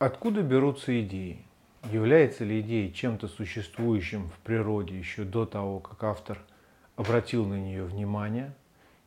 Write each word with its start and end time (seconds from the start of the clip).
Откуда 0.00 0.40
берутся 0.40 0.98
идеи? 1.02 1.44
Является 1.92 2.42
ли 2.42 2.62
идея 2.62 2.90
чем-то 2.90 3.28
существующим 3.28 4.30
в 4.30 4.38
природе 4.38 4.96
еще 4.98 5.24
до 5.24 5.44
того, 5.44 5.78
как 5.78 6.02
автор 6.04 6.38
обратил 6.96 7.44
на 7.44 7.60
нее 7.60 7.84
внимание? 7.84 8.54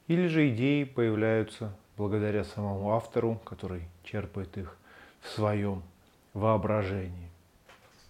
Или 0.08 0.28
же 0.28 0.48
идеи 0.52 0.84
появляются 0.84 1.76
благодаря 1.98 2.44
самому 2.44 2.92
автору, 2.92 3.42
который 3.44 3.86
черпает 4.04 4.56
их 4.56 4.78
в 5.22 5.30
своем 5.30 5.82
воображении? 6.36 7.32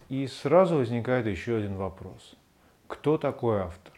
И 0.10 0.28
сразу 0.28 0.76
возникает 0.76 1.26
еще 1.26 1.56
один 1.56 1.76
вопрос. 1.76 2.36
Кто 2.88 3.18
такой 3.18 3.62
автор? 3.62 3.94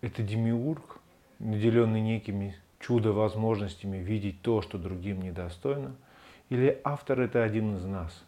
Это 0.00 0.22
демиург, 0.22 1.00
наделенный 1.40 2.02
некими 2.02 2.54
чудо-возможностями 2.78 3.96
видеть 3.96 4.42
то, 4.42 4.62
что 4.62 4.78
другим 4.78 5.22
недостойно? 5.22 5.96
Или 6.50 6.80
автор– 6.84 7.20
это 7.22 7.42
один 7.42 7.74
из 7.74 7.84
нас 7.84 8.24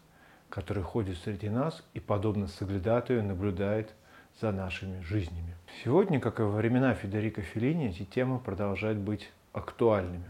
который 0.51 0.83
ходит 0.83 1.17
среди 1.17 1.49
нас 1.49 1.83
и, 1.93 1.99
подобно 1.99 2.47
соглядатую, 2.47 3.23
наблюдает 3.23 3.95
за 4.39 4.51
нашими 4.51 5.01
жизнями. 5.01 5.55
Сегодня, 5.83 6.19
как 6.19 6.39
и 6.39 6.43
во 6.43 6.51
времена 6.51 6.93
Федерико 6.93 7.41
Феллини, 7.41 7.87
эти 7.87 8.03
темы 8.03 8.37
продолжают 8.37 8.99
быть 8.99 9.31
актуальными. 9.53 10.29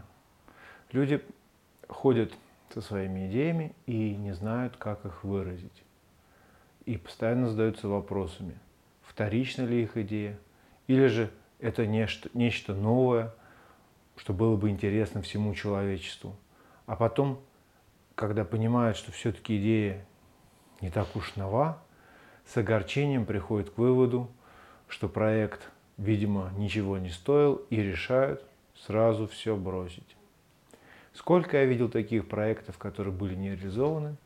Люди 0.92 1.22
ходят 1.88 2.32
со 2.72 2.80
своими 2.80 3.28
идеями 3.28 3.74
и 3.86 4.14
не 4.14 4.32
знают, 4.32 4.76
как 4.76 5.04
их 5.04 5.24
выразить. 5.24 5.82
И 6.86 6.96
постоянно 6.96 7.48
задаются 7.48 7.88
вопросами, 7.88 8.58
вторична 9.02 9.62
ли 9.62 9.82
их 9.82 9.96
идея, 9.96 10.38
или 10.86 11.06
же 11.08 11.30
это 11.58 11.86
нечто, 11.86 12.30
нечто 12.32 12.74
новое, 12.74 13.34
что 14.16 14.32
было 14.32 14.56
бы 14.56 14.70
интересно 14.70 15.20
всему 15.20 15.54
человечеству. 15.54 16.36
А 16.86 16.96
потом, 16.96 17.40
когда 18.14 18.44
понимают, 18.44 18.96
что 18.96 19.10
все-таки 19.12 19.58
идея 19.58 20.04
не 20.82 20.90
так 20.90 21.16
уж 21.16 21.36
нова, 21.36 21.78
с 22.44 22.56
огорчением 22.56 23.24
приходит 23.24 23.70
к 23.70 23.78
выводу, 23.78 24.28
что 24.88 25.08
проект, 25.08 25.70
видимо, 25.96 26.52
ничего 26.58 26.98
не 26.98 27.08
стоил 27.08 27.62
и 27.70 27.76
решают 27.76 28.44
сразу 28.74 29.26
все 29.28 29.56
бросить. 29.56 30.16
Сколько 31.14 31.58
я 31.58 31.64
видел 31.64 31.88
таких 31.88 32.28
проектов, 32.28 32.78
которые 32.78 33.14
были 33.14 33.34
не 33.34 33.50
реализованы 33.50 34.16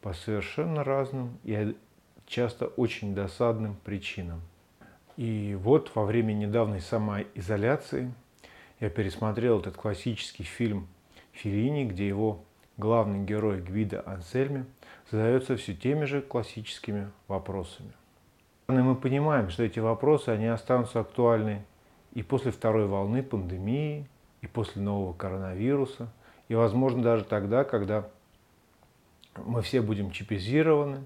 по 0.00 0.14
совершенно 0.14 0.82
разным 0.82 1.38
и 1.44 1.76
часто 2.26 2.66
очень 2.66 3.14
досадным 3.14 3.76
причинам. 3.84 4.40
И 5.16 5.56
вот 5.60 5.92
во 5.94 6.04
время 6.04 6.32
недавней 6.32 6.80
самоизоляции 6.80 8.12
я 8.80 8.90
пересмотрел 8.90 9.60
этот 9.60 9.76
классический 9.76 10.44
фильм 10.44 10.88
Филини, 11.32 11.84
где 11.84 12.06
его 12.06 12.44
главный 12.76 13.24
герой 13.24 13.60
Гвида 13.60 14.02
Ансельми 14.06 14.66
задается 15.10 15.56
все 15.56 15.74
теми 15.74 16.04
же 16.04 16.22
классическими 16.22 17.10
вопросами. 17.28 17.92
И 18.68 18.72
мы 18.72 18.96
понимаем, 18.96 19.50
что 19.50 19.62
эти 19.62 19.78
вопросы 19.78 20.30
они 20.30 20.46
останутся 20.46 21.00
актуальны 21.00 21.64
и 22.12 22.22
после 22.22 22.50
второй 22.50 22.86
волны 22.86 23.22
пандемии, 23.22 24.08
и 24.40 24.46
после 24.46 24.82
нового 24.82 25.12
коронавируса, 25.12 26.08
и, 26.48 26.54
возможно, 26.54 27.02
даже 27.02 27.24
тогда, 27.24 27.64
когда 27.64 28.08
мы 29.36 29.62
все 29.62 29.82
будем 29.82 30.10
чипизированы. 30.10 31.04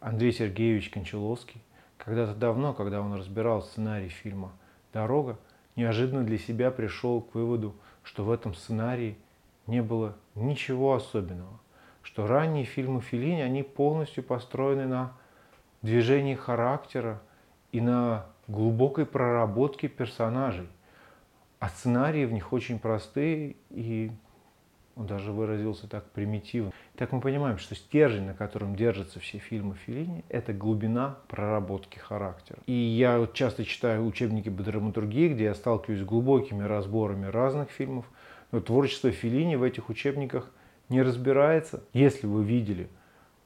Андрей 0.00 0.32
Сергеевич 0.32 0.90
Кончаловский 0.90 1.62
когда-то 1.98 2.34
давно, 2.34 2.72
когда 2.72 3.02
он 3.02 3.14
разбирал 3.14 3.62
сценарий 3.62 4.08
фильма 4.08 4.52
«Дорога», 4.92 5.38
неожиданно 5.76 6.24
для 6.24 6.38
себя 6.38 6.70
пришел 6.70 7.20
к 7.20 7.34
выводу, 7.34 7.74
что 8.02 8.24
в 8.24 8.30
этом 8.30 8.54
сценарии 8.54 9.16
не 9.66 9.82
было 9.82 10.16
ничего 10.34 10.94
особенного– 10.94 11.60
что 12.02 12.26
ранние 12.26 12.64
фильмы 12.64 13.00
Филини, 13.00 13.40
они 13.40 13.62
полностью 13.62 14.24
построены 14.24 14.86
на 14.86 15.12
движении 15.82 16.34
характера 16.34 17.20
и 17.72 17.80
на 17.80 18.26
глубокой 18.48 19.06
проработке 19.06 19.88
персонажей. 19.88 20.68
А 21.58 21.68
сценарии 21.68 22.24
в 22.24 22.32
них 22.32 22.52
очень 22.52 22.78
простые 22.78 23.56
и 23.70 24.10
он 24.96 25.06
даже 25.06 25.32
выразился 25.32 25.88
так 25.88 26.04
примитивно. 26.10 26.72
Так 26.96 27.12
мы 27.12 27.20
понимаем, 27.20 27.58
что 27.58 27.74
стержень, 27.74 28.24
на 28.24 28.34
котором 28.34 28.76
держатся 28.76 29.20
все 29.20 29.38
фильмы 29.38 29.76
Филини, 29.86 30.24
это 30.28 30.52
глубина 30.52 31.16
проработки 31.28 31.98
характера. 31.98 32.58
И 32.66 32.72
я 32.72 33.26
часто 33.32 33.64
читаю 33.64 34.04
учебники 34.04 34.50
по 34.50 34.62
драматургии, 34.62 35.28
где 35.28 35.44
я 35.44 35.54
сталкиваюсь 35.54 36.00
с 36.00 36.04
глубокими 36.04 36.64
разборами 36.64 37.26
разных 37.26 37.70
фильмов. 37.70 38.04
Но 38.52 38.60
творчество 38.60 39.10
Филини 39.10 39.56
в 39.56 39.62
этих 39.62 39.88
учебниках 39.88 40.50
не 40.88 41.02
разбирается. 41.02 41.82
Если 41.92 42.26
вы 42.26 42.44
видели 42.44 42.88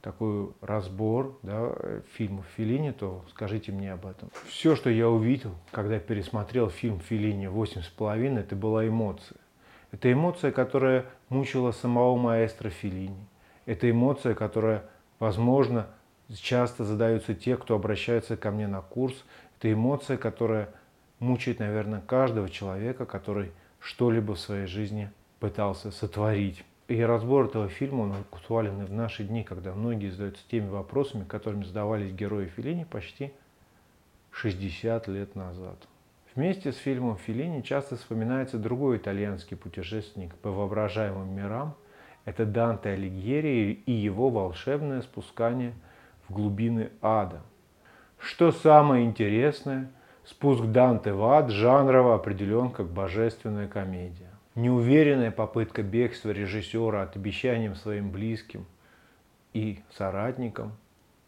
такой 0.01 0.51
разбор 0.61 1.39
да, 1.43 1.75
фильмов 2.13 2.45
Филини, 2.57 2.91
то 2.93 3.25
скажите 3.31 3.73
мне 3.73 3.93
об 3.93 4.07
этом. 4.07 4.31
Все, 4.47 4.77
что 4.77 4.91
я 4.91 5.09
увидел, 5.09 5.55
когда 5.71 5.99
пересмотрел 5.99 6.69
фильм 6.69 7.01
Филини 7.01 7.47
«Восемь 7.47 7.83
с 7.83 7.89
половиной», 7.89 8.43
это 8.43 8.57
была 8.57 8.87
эмоция. 8.87 9.39
Это 9.93 10.13
эмоция, 10.13 10.53
которая 10.53 11.07
мучила 11.29 11.71
самого 11.73 12.17
маэстро 12.17 12.69
Филини. 12.69 13.27
Это 13.65 13.91
эмоция, 13.91 14.35
которая, 14.35 14.85
возможно, 15.21 15.87
часто 16.35 16.85
задаются 16.85 17.35
те, 17.35 17.57
кто 17.57 17.75
обращается 17.75 18.37
ко 18.37 18.51
мне 18.51 18.67
на 18.67 18.83
курс. 18.83 19.25
Это 19.59 19.73
эмоция, 19.73 20.17
которая 20.17 20.69
мучает, 21.19 21.61
наверное, 21.61 22.01
каждого 22.01 22.51
человека, 22.51 23.07
который 23.07 23.53
что-либо 23.85 24.35
в 24.35 24.41
своей 24.41 24.67
жизни 24.67 25.11
пытался 25.41 25.91
сотворить. 25.91 26.65
И 26.89 27.01
разбор 27.03 27.47
этого 27.47 27.69
фильма, 27.69 28.03
он 28.03 28.13
актуален 28.13 28.83
и 28.83 28.87
в 28.87 28.93
наши 28.93 29.25
дни, 29.25 29.45
когда 29.45 29.75
многие 29.75 30.11
задаются 30.11 30.43
теми 30.51 30.69
вопросами, 30.69 31.25
которыми 31.25 31.65
задавались 31.65 32.13
герои 32.13 32.47
Филини 32.47 32.85
почти 32.85 33.33
60 34.33 35.07
лет 35.09 35.37
назад. 35.37 35.77
Вместе 36.35 36.73
с 36.73 36.77
фильмом 36.77 37.19
Филини 37.19 37.61
часто 37.61 37.97
вспоминается 37.97 38.59
другой 38.59 38.97
итальянский 38.97 39.57
путешественник 39.57 40.35
по 40.37 40.51
воображаемым 40.51 41.35
мирам. 41.35 41.75
Это 42.25 42.47
Данте 42.47 42.91
Алигьери 42.91 43.83
и 43.85 43.93
его 43.93 44.31
волшебное 44.31 45.03
спускание 45.03 45.75
в 46.27 46.33
глубины 46.33 46.91
ада. 47.03 47.43
Что 48.19 48.51
самое 48.51 49.05
интересное, 49.05 49.91
спуск 50.27 50.65
Данте 50.65 51.13
в 51.13 51.25
ад 51.25 51.51
жанрово 51.51 52.15
определен 52.15 52.71
как 52.71 52.89
божественная 52.89 53.69
комедия. 53.69 54.31
Неуверенная 54.55 55.31
попытка 55.31 55.83
бегства 55.83 56.31
режиссера 56.31 57.03
от 57.03 57.17
обещаниям 57.17 57.75
своим 57.75 58.11
близким 58.11 58.67
и 59.53 59.81
соратникам 59.91 60.73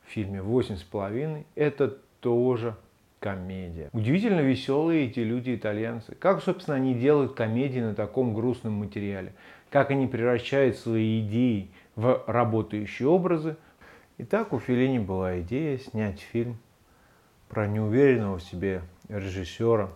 в 0.07 0.11
фильме 0.11 0.43
«Восемь 0.43 0.77
с 0.77 0.83
половиной»– 0.83 1.47
это 1.57 1.89
тоже 2.21 2.77
комедия. 3.19 3.91
Удивительно 3.93 4.41
веселые 4.41 5.07
эти 5.07 5.21
люди-итальянцы. 5.21 6.15
Как, 6.15 6.43
собственно, 6.43 6.77
они 6.77 6.95
делают 6.95 7.35
комедии 7.35 7.81
на 7.81 7.95
таком 7.95 8.35
грустном 8.35 8.75
материале? 8.75 9.35
Как 9.71 9.91
они 9.91 10.07
превращают 10.07 10.77
свои 10.77 11.21
идеи 11.21 11.71
в 11.97 12.23
работающие 12.27 13.09
образы? 13.09 13.57
Итак, 14.19 14.53
у 14.53 14.61
Феллини 14.61 15.01
была 15.01 15.41
идея 15.41 15.79
снять 15.79 16.21
фильм 16.21 16.59
про 17.49 17.67
неуверенного 17.67 18.39
в 18.39 18.43
себе 18.43 18.83
режиссера, 19.09 19.91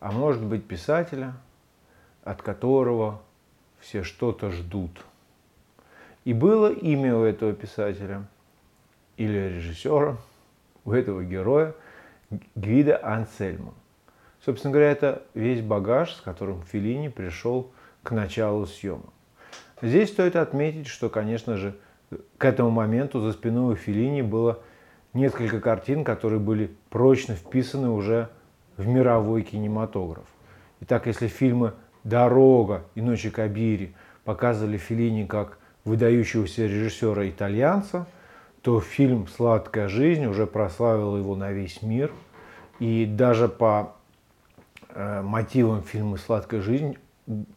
а 0.00 0.12
может 0.12 0.42
быть 0.42 0.66
писателя– 0.66 1.34
от 2.24 2.42
которого 2.42 3.20
все 3.80 4.02
что-то 4.02 4.50
ждут. 4.50 5.04
И 6.24 6.32
было 6.32 6.72
имя 6.72 7.16
у 7.16 7.24
этого 7.24 7.52
писателя 7.52 8.24
или 9.16 9.56
режиссера, 9.56 10.16
у 10.84 10.92
этого 10.92 11.24
героя 11.24 11.74
Гвида 12.54 13.04
Ансельма. 13.04 13.74
Собственно 14.44 14.72
говоря, 14.72 14.90
это 14.90 15.22
весь 15.34 15.60
багаж, 15.60 16.14
с 16.14 16.20
которым 16.20 16.62
Филини 16.62 17.08
пришел 17.08 17.70
к 18.02 18.12
началу 18.12 18.66
съемок. 18.66 19.12
Здесь 19.80 20.10
стоит 20.10 20.36
отметить, 20.36 20.86
что, 20.86 21.08
конечно 21.08 21.56
же, 21.56 21.76
к 22.38 22.44
этому 22.44 22.70
моменту 22.70 23.20
за 23.20 23.32
спиной 23.32 23.74
у 23.74 23.76
Филини 23.76 24.22
было 24.22 24.60
несколько 25.14 25.60
картин, 25.60 26.04
которые 26.04 26.40
были 26.40 26.70
прочно 26.90 27.34
вписаны 27.34 27.90
уже 27.90 28.28
в 28.76 28.86
мировой 28.86 29.42
кинематограф. 29.42 30.24
Итак, 30.80 31.06
если 31.06 31.28
фильмы 31.28 31.74
«Дорога» 32.04 32.84
и 32.94 33.02
«Ночи 33.02 33.30
Кабири» 33.30 33.94
показывали 34.24 34.78
Феллини 34.78 35.24
как 35.24 35.58
выдающегося 35.84 36.66
режиссера-итальянца, 36.66 38.06
то 38.62 38.80
фильм 38.80 39.28
«Сладкая 39.28 39.88
жизнь» 39.88 40.24
уже 40.26 40.46
прославил 40.46 41.16
его 41.16 41.36
на 41.36 41.52
весь 41.52 41.82
мир. 41.82 42.10
И 42.78 43.06
даже 43.06 43.48
по 43.48 43.94
э, 44.88 45.22
мотивам 45.22 45.82
фильма 45.82 46.16
«Сладкая 46.16 46.60
жизнь» 46.60 46.96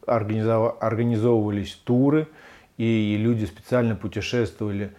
организовывались 0.05 1.73
туры, 1.83 2.27
и 2.77 3.17
люди 3.19 3.45
специально 3.45 3.95
путешествовали 3.95 4.91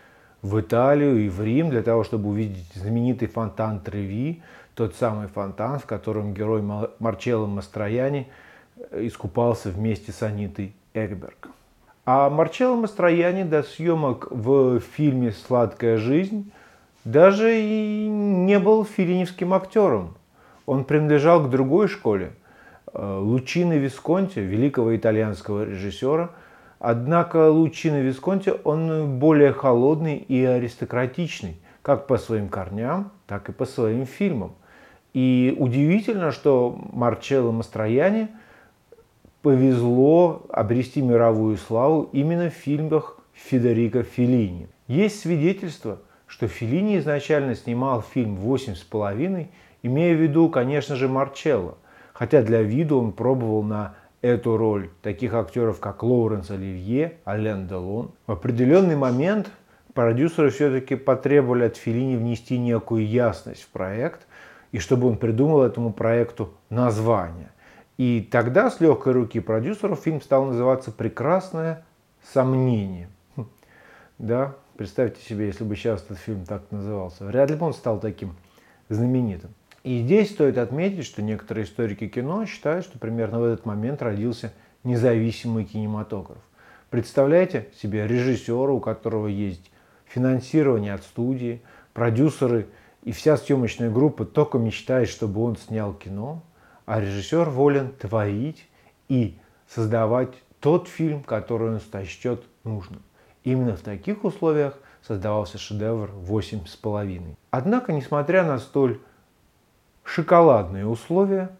в 0.47 0.61
Италию 0.61 1.19
и 1.25 1.29
в 1.29 1.43
Рим 1.43 1.71
для 1.71 1.83
того, 1.83 2.05
чтобы 2.05 2.31
увидеть 2.31 2.73
знаменитый 2.75 3.29
фонтан 3.29 3.81
Треви, 3.81 4.43
тот 4.75 4.95
самый 4.95 5.29
фонтан, 5.29 5.79
в 5.79 5.87
котором 5.87 6.35
герой 6.35 6.63
Марчелло 6.99 7.47
Мастрояни– 7.47 8.29
искупался 8.93 9.71
вместе 9.71 10.13
с 10.13 10.23
Анитой 10.23 10.75
Экберг. 10.95 11.49
А 12.05 12.31
Марчелло 12.31 12.77
Мастрояни 12.77 13.43
до 13.43 13.63
съемок 13.63 14.29
в 14.31 14.81
фильме 14.81 15.33
«Сладкая 15.33 15.97
жизнь» 15.97 16.53
даже 17.05 17.61
и 17.61 18.09
не 18.09 18.59
был 18.59 18.85
филиневским 18.85 19.55
актером. 19.55 20.17
Он 20.67 20.85
принадлежал 20.85 21.45
к 21.45 21.51
другой 21.51 21.89
школе, 21.89 22.33
э, 22.93 23.19
Лучино 23.21 23.75
Висконти, 23.75 24.41
великого 24.41 24.97
итальянского 24.97 25.65
режиссера. 25.65 26.31
Однако 26.79 27.51
Лучино 27.51 28.01
Висконти, 28.01 28.53
он 28.65 29.19
более 29.19 29.53
холодный 29.53 30.17
и 30.17 30.45
аристократичный, 30.45 31.57
как 31.83 32.07
по 32.07 32.19
своим 32.19 32.49
корням, 32.49 33.13
так 33.27 33.49
и 33.49 33.53
по 33.53 33.65
своим 33.65 34.07
фильмам. 34.07 34.53
И 35.15 35.57
удивительно, 35.59 36.33
что 36.33 36.79
Марчелло 36.93 37.53
Мастрояни– 37.53 38.29
повезло 39.47 40.45
обрести 40.49 41.01
мировую 41.01 41.57
славу 41.57 42.09
именно 42.13 42.51
в 42.51 42.53
фильмах 42.53 43.17
Федерико 43.33 44.03
Феллини. 44.03 44.67
Есть 44.89 45.21
свидетельство, 45.21 46.01
что 46.27 46.49
Феллини 46.49 46.99
изначально 46.99 47.55
снимал 47.55 48.03
фильм 48.03 48.35
«Восемь 48.35 48.75
с 48.75 48.83
половиной», 48.83 49.53
имея 49.85 50.17
в 50.17 50.21
виду, 50.21 50.49
конечно 50.49 50.97
же, 50.97 51.07
Марчелло, 51.07 51.79
хотя 52.13 52.43
для 52.43 52.61
вида 52.63 52.97
он 52.97 53.13
пробовал 53.13 53.63
на 53.63 53.95
эту 54.23 54.57
роль 54.57 54.91
таких 55.03 55.35
актеров, 55.35 55.81
как 55.81 56.03
Лоуренс 56.03 56.51
Оливье, 56.51 57.19
Ален 57.27 57.67
Делон. 57.67 58.13
В 58.27 58.33
определенный 58.33 58.97
момент 58.97 59.51
продюсеры 59.95 60.51
все-таки 60.51 60.97
потребовали 60.97 61.65
от 61.65 61.77
Феллини 61.77 62.17
внести 62.17 62.59
некую 62.59 63.07
ясность 63.07 63.63
в 63.63 63.69
проект, 63.69 64.27
и 64.73 64.79
чтобы 64.79 65.09
он 65.09 65.17
придумал 65.17 65.63
этому 65.63 65.93
проекту 65.93 66.53
название. 66.71 67.51
И 67.97 68.29
тогда 68.31 68.71
с 68.71 68.81
легкой 68.81 69.15
руки 69.15 69.41
продюсеров 69.41 70.01
фильм 70.01 70.21
стал 70.21 70.45
называться 70.45 70.93
«Прекрасное 70.93 71.85
сомнение». 72.33 73.09
Хм. 73.37 73.47
Да, 74.19 74.55
представьте 74.77 75.23
себе, 75.27 75.47
если 75.47 75.65
бы 75.65 75.77
сейчас 75.77 76.03
этот 76.03 76.19
фильм 76.19 76.45
так 76.45 76.63
назывался. 76.71 77.25
Вряд 77.25 77.51
ли 77.51 77.57
бы 77.57 77.67
он 77.67 77.73
стал 77.73 77.99
таким 77.99 78.37
знаменитым. 78.91 79.51
И 79.87 80.03
здесь 80.03 80.33
стоит 80.33 80.59
отметить, 80.59 81.07
что 81.07 81.23
некоторые 81.23 81.65
историки 81.65 82.09
кино 82.09 82.45
считают, 82.45 82.85
что 82.85 82.99
примерно 82.99 83.41
в 83.41 83.45
этот 83.45 83.65
момент 83.65 84.03
родился 84.03 84.53
независимый 84.85 85.65
кинематограф. 85.65 86.43
Представляете 86.91 87.69
себе 87.81 88.07
режиссера, 88.07 88.73
у 88.73 88.81
которого 88.81 89.29
есть 89.29 89.71
финансирование 90.05 90.93
от 90.93 91.05
студии, 91.05 91.63
продюсеры 91.95 92.67
и 93.05 93.13
вся 93.13 93.39
съемочная 93.39 93.91
группа 93.91 94.27
только 94.27 94.59
мечтает, 94.59 95.09
чтобы 95.09 95.43
он 95.43 95.57
снял 95.57 95.95
кино– 95.95 96.43
а 96.87 97.01
режиссер 97.01 97.51
волен 97.51 97.93
творить 97.93 98.65
и 99.09 99.37
создавать 99.69 100.31
тот 100.61 100.89
фильм, 100.89 101.23
который 101.23 101.75
он 101.75 101.81
сочтет 101.81 102.45
нужным. 102.65 103.03
Именно 103.45 103.77
в 103.77 103.81
таких 103.81 104.25
условиях 104.25 104.79
создавался 105.03 105.59
шедевр 105.59 106.11
«Восемь 106.13 106.65
с 106.67 106.77
половиной». 106.77 107.37
Однако, 107.51 107.93
несмотря 107.93 108.45
на 108.45 108.59
столь 108.59 109.01
шоколадные 110.07 110.87
условия, 110.87 111.51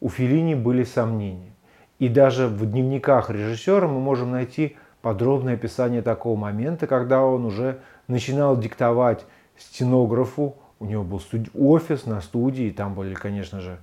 у 0.00 0.08
Филини 0.08 0.54
были 0.54 0.84
сомнения. 0.84 1.52
И 1.98 2.08
даже 2.08 2.48
в 2.48 2.66
дневниках 2.66 3.30
режиссера 3.30 3.86
мы 3.86 4.00
можем 4.00 4.32
найти 4.32 4.76
подробное 5.00 5.54
описание 5.54 6.02
такого 6.02 6.36
момента, 6.36 6.86
когда 6.86 7.22
он 7.22 7.44
уже 7.44 7.78
начинал 8.08 8.58
диктовать 8.58 9.24
стенографу, 9.56 10.56
у 10.80 10.86
него 10.86 11.04
был 11.04 11.20
офис 11.54 12.06
на 12.06 12.20
студии, 12.20 12.70
там 12.70 12.94
были, 12.94 13.14
конечно 13.14 13.60
же, 13.60 13.78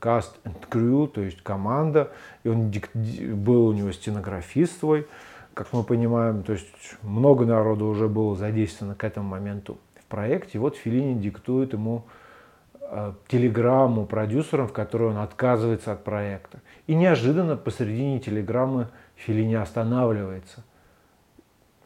cast 0.00 0.34
and 0.44 0.56
crew, 0.70 1.08
то 1.08 1.20
есть 1.20 1.42
команда, 1.42 2.12
и 2.44 2.48
он 2.48 2.72
был 3.34 3.66
у 3.66 3.72
него 3.72 3.90
стенографист 3.90 4.78
свой, 4.78 5.08
как 5.54 5.72
мы 5.72 5.82
понимаем, 5.82 6.44
то 6.44 6.52
есть 6.52 6.68
много 7.02 7.44
народу 7.44 7.86
уже 7.86 8.06
было 8.06 8.36
задействовано 8.36 8.94
к 8.94 9.02
этому 9.02 9.28
моменту 9.28 9.78
в 10.00 10.04
проекте. 10.04 10.58
И 10.58 10.60
вот 10.60 10.76
Филини 10.76 11.18
диктует 11.20 11.72
ему 11.72 12.04
телеграмму 13.28 14.06
продюсерам, 14.06 14.68
в 14.68 14.72
которой 14.72 15.10
он 15.10 15.18
отказывается 15.18 15.92
от 15.92 16.04
проекта. 16.04 16.60
И 16.86 16.94
неожиданно 16.94 17.56
посередине 17.56 18.20
телеграммы 18.20 18.88
Филини 19.16 19.54
останавливается. 19.54 20.64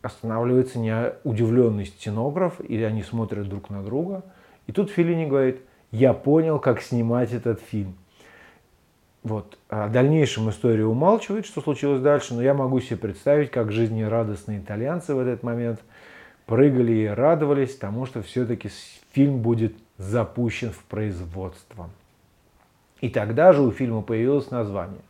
Останавливается 0.00 0.78
не 0.78 1.12
удивленный 1.24 1.86
стенограф, 1.86 2.60
или 2.60 2.82
они 2.82 3.02
смотрят 3.02 3.48
друг 3.48 3.70
на 3.70 3.82
друга. 3.82 4.22
И 4.66 4.72
тут 4.72 4.90
Филини 4.90 5.26
говорит– 5.26 5.60
я 5.92 6.14
понял, 6.14 6.58
как 6.58 6.80
снимать 6.80 7.32
этот 7.32 7.60
фильм. 7.60 7.94
Вот. 9.22 9.58
А 9.68 9.86
в 9.86 9.92
дальнейшем 9.92 10.50
история 10.50 10.84
умалчивает, 10.84 11.46
что 11.46 11.60
случилось 11.60 12.00
дальше, 12.00 12.34
но 12.34 12.42
я 12.42 12.54
могу 12.54 12.80
себе 12.80 12.96
представить, 12.96 13.50
как 13.50 13.70
жизнерадостные 13.70 14.58
итальянцы 14.58 15.14
в 15.14 15.20
этот 15.20 15.44
момент 15.44 15.80
прыгали 16.46 16.92
и 16.92 17.06
радовались 17.06 17.76
тому, 17.76 18.06
что 18.06 18.22
все-таки 18.22 18.70
фильм 19.12 19.42
будет 19.42 19.76
запущен 20.02 20.70
в 20.70 20.84
производство. 20.84 21.88
И 23.00 23.08
тогда 23.08 23.52
же 23.52 23.62
у 23.62 23.70
фильма 23.70 24.02
появилось 24.02 24.50
название 24.50 25.00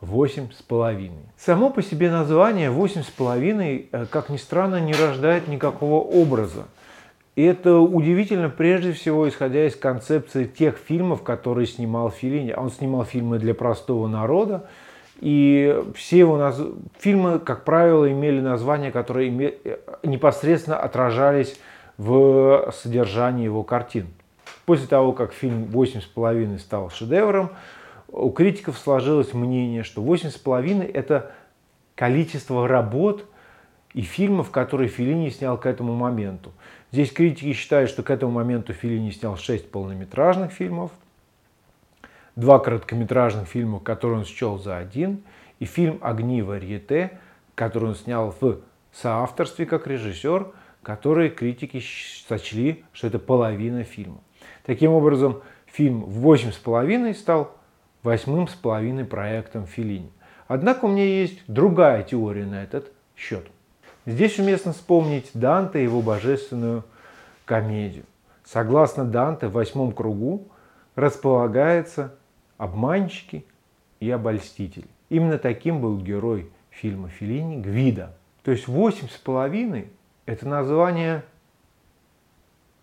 «Восемь 0.00 0.50
с 0.52 0.62
половиной». 0.62 1.24
Само 1.36 1.70
по 1.70 1.82
себе 1.82 2.10
название 2.10 2.70
«Восемь 2.70 3.02
с 3.02 3.10
половиной», 3.10 3.88
э, 3.90 4.06
как 4.06 4.28
ни 4.28 4.36
странно, 4.36 4.80
не 4.80 4.92
рождает 4.92 5.48
никакого 5.48 6.02
образа. 6.02 6.64
И 7.36 7.42
это 7.42 7.78
удивительно, 7.78 8.48
прежде 8.48 8.92
всего, 8.92 9.28
исходя 9.28 9.66
из 9.66 9.76
концепции 9.76 10.44
тех 10.44 10.76
фильмов, 10.76 11.22
которые 11.22 11.66
снимал 11.66 12.10
Филини. 12.10 12.52
Он 12.52 12.70
снимал 12.70 13.04
фильмы 13.04 13.38
для 13.38 13.54
простого 13.54 14.06
народа, 14.06 14.68
и 15.20 15.82
все 15.96 16.18
его 16.18 16.36
наз... 16.36 16.60
фильмы, 16.98 17.38
как 17.38 17.64
правило, 17.64 18.10
имели 18.10 18.40
названия, 18.40 18.92
которые 18.92 19.28
име... 19.28 19.54
непосредственно 20.02 20.78
отражались 20.78 21.58
в 21.98 22.72
содержании 22.72 23.44
его 23.44 23.62
картин. 23.64 24.06
После 24.66 24.86
того, 24.86 25.12
как 25.12 25.32
фильм 25.32 25.66
«Восемь 25.66 26.00
с 26.00 26.04
половиной» 26.04 26.58
стал 26.58 26.90
шедевром, 26.90 27.50
у 28.08 28.30
критиков 28.30 28.78
сложилось 28.78 29.34
мнение, 29.34 29.82
что 29.82 30.02
«Восемь 30.02 30.30
с 30.30 30.36
половиной»— 30.36 30.86
это 30.88 31.32
количество 31.94 32.66
работ 32.66 33.26
и 33.92 34.02
фильмов, 34.02 34.50
которые 34.50 34.88
Филини 34.88 35.28
снял 35.30 35.58
к 35.58 35.66
этому 35.66 35.94
моменту. 35.94 36.52
Здесь 36.92 37.12
критики 37.12 37.52
считают, 37.52 37.90
что 37.90 38.02
к 38.02 38.10
этому 38.10 38.32
моменту 38.32 38.72
Филини 38.72 39.10
снял 39.10 39.36
6 39.36 39.70
полнометражных 39.70 40.52
фильмов, 40.52 40.92
два 42.34 42.58
короткометражных 42.58 43.48
фильма, 43.48 43.80
которые 43.80 44.20
он 44.20 44.24
счел 44.24 44.58
за 44.58 44.78
один, 44.78 45.22
и 45.60 45.66
фильм 45.66 45.98
«Огни 46.00 46.42
варьете», 46.42 47.18
который 47.54 47.90
он 47.90 47.94
снял 47.94 48.34
в 48.40 48.60
соавторстве 48.92 49.66
как 49.66 49.86
режиссер, 49.86 50.48
которые 50.82 51.30
критики 51.30 51.82
сочли, 52.28 52.84
что 52.92 53.06
это 53.06 53.18
половина 53.18 53.84
фильма. 53.84 54.20
Таким 54.64 54.92
образом, 54.92 55.42
фильм 55.66 56.00
«Восемь 56.00 56.52
с 56.52 56.56
половиной» 56.56 57.14
стал 57.14 57.56
восьмым 58.02 58.48
с 58.48 58.54
половиной 58.54 59.04
проектом 59.04 59.66
Филини. 59.66 60.10
Однако 60.46 60.84
у 60.84 60.88
меня 60.88 61.04
есть 61.04 61.40
другая 61.46 62.02
теория 62.02 62.44
на 62.44 62.62
этот 62.62 62.92
счет. 63.16 63.46
Здесь 64.06 64.38
уместно 64.38 64.72
вспомнить 64.72 65.30
Данте 65.32 65.80
и 65.80 65.84
его 65.84 66.02
божественную 66.02 66.84
комедию. 67.46 68.04
Согласно 68.44 69.04
Данте, 69.04 69.46
в 69.46 69.52
восьмом 69.52 69.92
кругу 69.92 70.48
располагаются 70.94 72.14
обманщики 72.58 73.46
и 74.00 74.10
обольстители. 74.10 74.86
Именно 75.08 75.38
таким 75.38 75.80
был 75.80 75.98
герой 75.98 76.50
фильма 76.70 77.08
Филини 77.08 77.60
Гвида. 77.60 78.14
То 78.42 78.50
есть 78.50 78.68
восемь 78.68 79.08
с 79.08 79.16
половиной– 79.16 79.88
это 80.26 80.46
название 80.46 81.24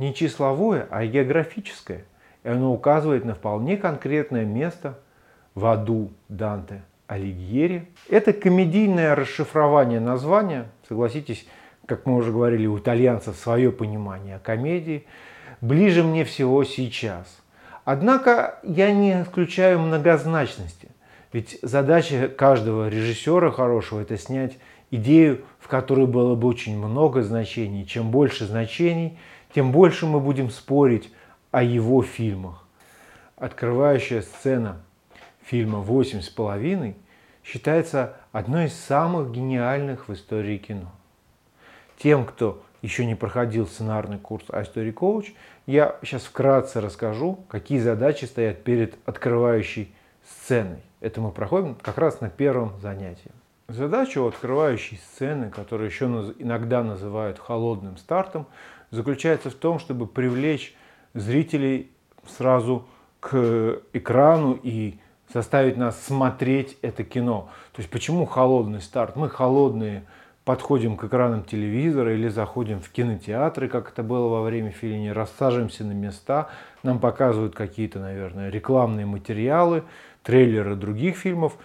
не 0.01 0.15
числовое, 0.15 0.87
а 0.89 1.05
географическое. 1.05 2.05
И 2.43 2.49
оно 2.49 2.73
указывает 2.73 3.23
на 3.23 3.35
вполне 3.35 3.77
конкретное 3.77 4.45
место 4.45 4.97
в 5.53 5.67
аду 5.67 6.11
Данте 6.27 6.81
Алигьери. 7.05 7.87
Это 8.09 8.33
комедийное 8.33 9.15
расшифрование 9.15 9.99
названия, 9.99 10.65
согласитесь, 10.89 11.45
как 11.85 12.07
мы 12.07 12.15
уже 12.15 12.31
говорили, 12.31 12.65
у 12.65 12.79
итальянцев 12.79 13.35
свое 13.35 13.71
понимание 13.71 14.37
о 14.37 14.39
комедии, 14.39 15.05
ближе 15.61 16.03
мне 16.03 16.25
всего 16.25 16.63
сейчас. 16.63 17.39
Однако 17.85 18.59
я 18.63 18.91
не 18.91 19.21
исключаю 19.21 19.79
многозначности, 19.79 20.89
ведь 21.31 21.59
задача 21.61 22.27
каждого 22.27 22.89
режиссера 22.89 23.51
хорошего– 23.51 23.99
это 24.01 24.17
снять 24.17 24.57
идею, 24.89 25.41
в 25.59 25.67
которой 25.67 26.07
было 26.07 26.33
бы 26.33 26.47
очень 26.47 26.75
много 26.75 27.21
значений. 27.21 27.85
Чем 27.85 28.09
больше 28.09 28.45
значений, 28.45 29.19
тем 29.53 29.71
больше 29.71 30.05
мы 30.05 30.19
будем 30.19 30.49
спорить 30.49 31.11
о 31.51 31.63
его 31.63 32.01
фильмах. 32.01 32.63
Открывающая 33.37 34.21
сцена 34.21 34.81
фильма 35.43 35.79
«Восемь 35.79 36.21
с 36.21 36.29
половиной» 36.29 36.95
считается 37.43 38.17
одной 38.31 38.65
из 38.65 38.75
самых 38.79 39.31
гениальных 39.31 40.07
в 40.07 40.13
истории 40.13 40.57
кино. 40.57 40.91
Тем, 41.97 42.25
кто 42.25 42.63
еще 42.81 43.05
не 43.05 43.15
проходил 43.15 43.67
сценарный 43.67 44.17
курс 44.17 44.45
iStory 44.47 44.93
Coach, 44.93 45.33
я 45.65 45.97
сейчас 46.01 46.23
вкратце 46.23 46.81
расскажу, 46.81 47.39
какие 47.47 47.79
задачи 47.79 48.25
стоят 48.25 48.63
перед 48.63 48.95
открывающей 49.07 49.93
сценой. 50.27 50.79
Это 50.99 51.21
мы 51.21 51.31
проходим 51.31 51.75
как 51.75 51.97
раз 51.97 52.21
на 52.21 52.29
первом 52.29 52.79
занятии. 52.79 53.31
Задача 53.67 54.19
у 54.19 54.27
открывающей 54.27 54.97
сцены, 54.97 55.49
которую 55.49 55.89
еще 55.89 56.05
иногда 56.39 56.83
называют 56.83 57.39
холодным 57.39 57.97
стартом, 57.97 58.47
заключается 58.91 59.49
в 59.49 59.55
том, 59.55 59.79
чтобы 59.79 60.05
привлечь 60.05 60.75
зрителей 61.13 61.91
сразу 62.27 62.85
к 63.19 63.81
экрану 63.93 64.59
и 64.61 64.99
заставить 65.33 65.77
нас 65.77 66.01
смотреть 66.03 66.77
это 66.81 67.03
кино. 67.03 67.49
То 67.73 67.79
есть 67.79 67.89
почему 67.89 68.25
холодный 68.25 68.81
старт? 68.81 69.15
Мы 69.15 69.29
холодные, 69.29 70.03
подходим 70.43 70.97
к 70.97 71.03
экранам 71.05 71.43
телевизора 71.43 72.13
или 72.13 72.27
заходим 72.27 72.81
в 72.81 72.89
кинотеатры, 72.89 73.67
как 73.67 73.91
это 73.91 74.03
было 74.03 74.27
во 74.27 74.41
время 74.41 74.71
Филини, 74.71 75.09
рассаживаемся 75.09 75.85
на 75.85 75.93
места, 75.93 76.49
нам 76.83 76.99
показывают 76.99 77.55
какие-то, 77.55 77.99
наверное, 77.99 78.49
рекламные 78.49 79.05
материалы, 79.05 79.83
трейлеры 80.23 80.75
других 80.75 81.15
фильмов. 81.17 81.57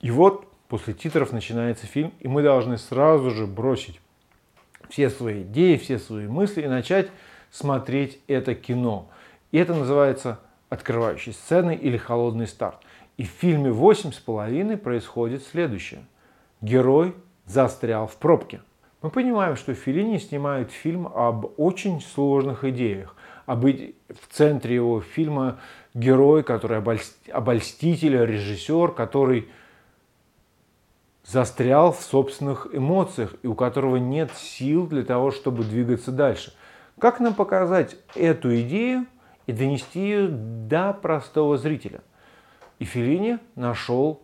И 0.00 0.10
вот 0.10 0.46
после 0.68 0.94
титров 0.94 1.32
начинается 1.32 1.86
фильм, 1.86 2.12
и 2.20 2.28
мы 2.28 2.42
должны 2.42 2.78
сразу 2.78 3.30
же 3.30 3.46
бросить 3.46 4.00
все 4.90 5.08
свои 5.08 5.42
идеи, 5.42 5.76
все 5.76 5.98
свои 5.98 6.26
мысли 6.26 6.62
и 6.62 6.68
начать 6.68 7.08
смотреть 7.50 8.20
это 8.26 8.54
кино. 8.54 9.08
И 9.52 9.58
это 9.58 9.74
называется 9.74 10.40
открывающей 10.68 11.32
сценой 11.32 11.76
или 11.76 11.96
холодный 11.96 12.46
старт. 12.46 12.76
И 13.16 13.24
в 13.24 13.28
фильме 13.28 13.70
«Восемь 13.70 14.12
с 14.12 14.18
половиной» 14.18 14.76
происходит 14.76 15.42
следующее. 15.42 16.04
Герой 16.60 17.14
застрял 17.46 18.06
в 18.06 18.16
пробке. 18.16 18.60
Мы 19.02 19.10
понимаем, 19.10 19.56
что 19.56 19.74
Филини 19.74 20.18
снимает 20.18 20.70
фильм 20.70 21.06
об 21.06 21.58
очень 21.58 22.00
сложных 22.00 22.64
идеях. 22.64 23.16
Об, 23.46 23.64
в 23.64 24.28
центре 24.30 24.74
его 24.74 25.00
фильма 25.00 25.58
герой, 25.94 26.42
который 26.42 26.82
обольститель, 27.32 28.16
режиссер, 28.16 28.92
который 28.92 29.48
застрял 31.30 31.92
в 31.92 32.00
собственных 32.00 32.66
эмоциях 32.72 33.36
и 33.42 33.46
у 33.46 33.54
которого 33.54 33.96
нет 33.96 34.32
сил 34.34 34.88
для 34.88 35.04
того, 35.04 35.30
чтобы 35.30 35.62
двигаться 35.62 36.10
дальше. 36.10 36.52
Как 36.98 37.20
нам 37.20 37.34
показать 37.34 37.96
эту 38.16 38.60
идею 38.62 39.06
и 39.46 39.52
донести 39.52 40.00
ее 40.00 40.28
до 40.28 40.92
простого 40.92 41.56
зрителя? 41.56 42.00
И 42.80 42.84
Филини 42.84 43.38
нашел 43.54 44.20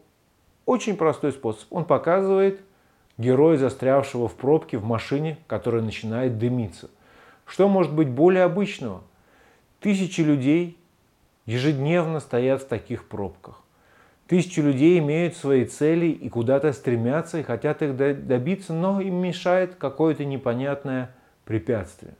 очень 0.64 0.96
простой 0.96 1.30
способ. 1.30 1.68
Он 1.70 1.84
показывает 1.84 2.60
героя, 3.18 3.56
застрявшего 3.56 4.26
в 4.26 4.34
пробке 4.34 4.76
в 4.76 4.84
машине, 4.84 5.38
которая 5.46 5.82
начинает 5.82 6.38
дымиться. 6.38 6.90
Что 7.46 7.68
может 7.68 7.94
быть 7.94 8.08
более 8.08 8.42
обычного? 8.42 9.02
Тысячи 9.78 10.22
людей 10.22 10.76
ежедневно 11.44 12.18
стоят 12.18 12.62
в 12.62 12.66
таких 12.66 13.06
пробках. 13.06 13.62
Тысячи 14.26 14.58
людей 14.58 14.98
имеют 14.98 15.36
свои 15.36 15.64
цели 15.64 16.06
и 16.06 16.28
куда-то 16.28 16.72
стремятся 16.72 17.38
и 17.38 17.42
хотят 17.44 17.82
их 17.82 17.96
добиться, 17.96 18.72
но 18.72 19.00
им 19.00 19.14
мешает 19.16 19.76
какое-то 19.76 20.24
непонятное 20.24 21.14
препятствие. 21.44 22.14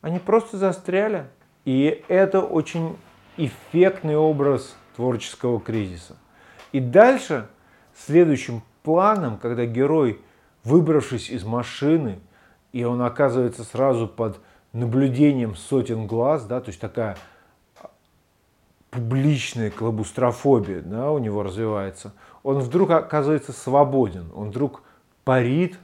Они 0.00 0.18
просто 0.18 0.56
застряли. 0.56 1.26
И 1.64 2.04
это 2.08 2.40
очень 2.40 2.96
эффектный 3.36 4.16
образ 4.16 4.76
творческого 4.96 5.60
кризиса. 5.60 6.16
И 6.72 6.80
дальше 6.80 7.48
следующим 7.96 8.62
планом, 8.82 9.38
когда 9.38 9.64
герой, 9.64 10.20
выбравшись 10.62 11.30
из 11.30 11.44
машины, 11.44 12.18
и 12.72 12.84
он 12.84 13.02
оказывается 13.02 13.64
сразу 13.64 14.06
под 14.06 14.40
наблюдением 14.72 15.54
сотен 15.54 16.06
глаз, 16.06 16.44
да, 16.44 16.60
то 16.60 16.68
есть 16.68 16.80
такая 16.80 17.16
публичная 18.94 19.70
клабустрофобия 19.70 20.80
да, 20.80 21.10
у 21.10 21.18
него 21.18 21.42
развивается, 21.42 22.12
он 22.42 22.60
вдруг 22.60 22.90
оказывается 22.90 23.52
свободен, 23.52 24.30
он 24.34 24.50
вдруг 24.50 24.82
парит 25.24 25.78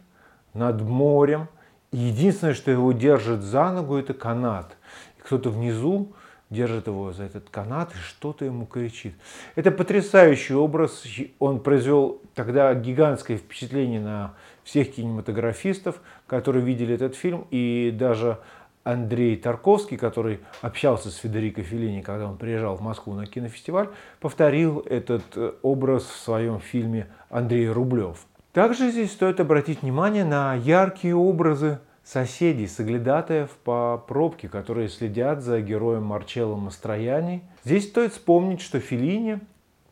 над 0.54 0.80
морем, 0.82 1.48
и 1.90 1.98
единственное, 1.98 2.54
что 2.54 2.70
его 2.70 2.92
держит 2.92 3.42
за 3.42 3.72
ногу, 3.72 3.96
это 3.96 4.14
канат. 4.14 4.76
И 5.18 5.22
кто-то 5.22 5.50
внизу 5.50 6.12
держит 6.50 6.86
его 6.86 7.12
за 7.12 7.24
этот 7.24 7.48
канат 7.50 7.92
и 7.94 7.98
что-то 7.98 8.44
ему 8.44 8.66
кричит. 8.66 9.14
Это 9.54 9.70
потрясающий 9.70 10.54
образ. 10.54 11.04
Он 11.38 11.60
произвел 11.60 12.20
тогда 12.34 12.74
гигантское 12.74 13.38
впечатление 13.38 14.00
на 14.00 14.34
всех 14.62 14.94
кинематографистов, 14.94 16.00
которые 16.26 16.64
видели 16.64 16.94
этот 16.94 17.16
фильм. 17.16 17.46
И 17.50 17.92
даже 17.96 18.38
Андрей 18.82 19.36
Тарковский, 19.36 19.96
который 19.96 20.40
общался 20.62 21.10
с 21.10 21.16
Федерико 21.16 21.62
Феллини, 21.62 22.00
когда 22.00 22.26
он 22.26 22.36
приезжал 22.36 22.76
в 22.76 22.80
Москву 22.80 23.14
на 23.14 23.26
кинофестиваль, 23.26 23.88
повторил 24.20 24.80
этот 24.80 25.22
э, 25.36 25.52
образ 25.62 26.04
в 26.04 26.16
своем 26.16 26.60
фильме 26.60 27.08
Андрей 27.28 27.68
Рублев. 27.68 28.26
Также 28.52 28.90
здесь 28.90 29.12
стоит 29.12 29.38
обратить 29.38 29.82
внимание 29.82 30.24
на 30.24 30.54
яркие 30.54 31.14
образы 31.14 31.78
соседей, 32.02 32.66
соглядатаев 32.66 33.50
по 33.62 34.02
пробке, 34.08 34.48
которые 34.48 34.88
следят 34.88 35.42
за 35.42 35.60
героем 35.60 36.04
Марчелло 36.04 36.56
Мастрояни. 36.56 37.42
Здесь 37.64 37.86
стоит 37.86 38.12
вспомнить, 38.12 38.60
что 38.60 38.80
Филини 38.80 39.40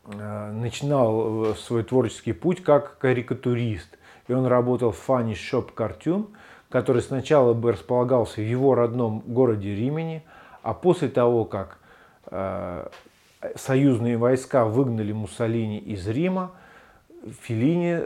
э, 0.05 0.51
начинал 0.51 1.51
э, 1.51 1.55
свой 1.55 1.83
творческий 1.83 2.33
путь 2.33 2.63
как 2.63 2.97
карикатурист. 2.97 3.97
И 4.27 4.33
он 4.33 4.45
работал 4.45 4.91
в 4.91 5.09
Funny 5.09 5.33
Shop 5.33 5.73
Cartoon, 5.73 6.27
который 6.69 7.01
сначала 7.01 7.53
бы 7.53 7.71
располагался 7.71 8.41
в 8.41 8.45
его 8.45 8.75
родном 8.75 9.23
городе 9.25 9.75
Римени, 9.75 10.23
а 10.61 10.73
после 10.73 11.09
того, 11.09 11.45
как 11.45 11.79
э, 12.27 12.87
союзные 13.55 14.17
войска 14.17 14.65
выгнали 14.65 15.11
Муссолини 15.11 15.79
из 15.79 16.07
Рима, 16.07 16.51
Филини 17.41 18.01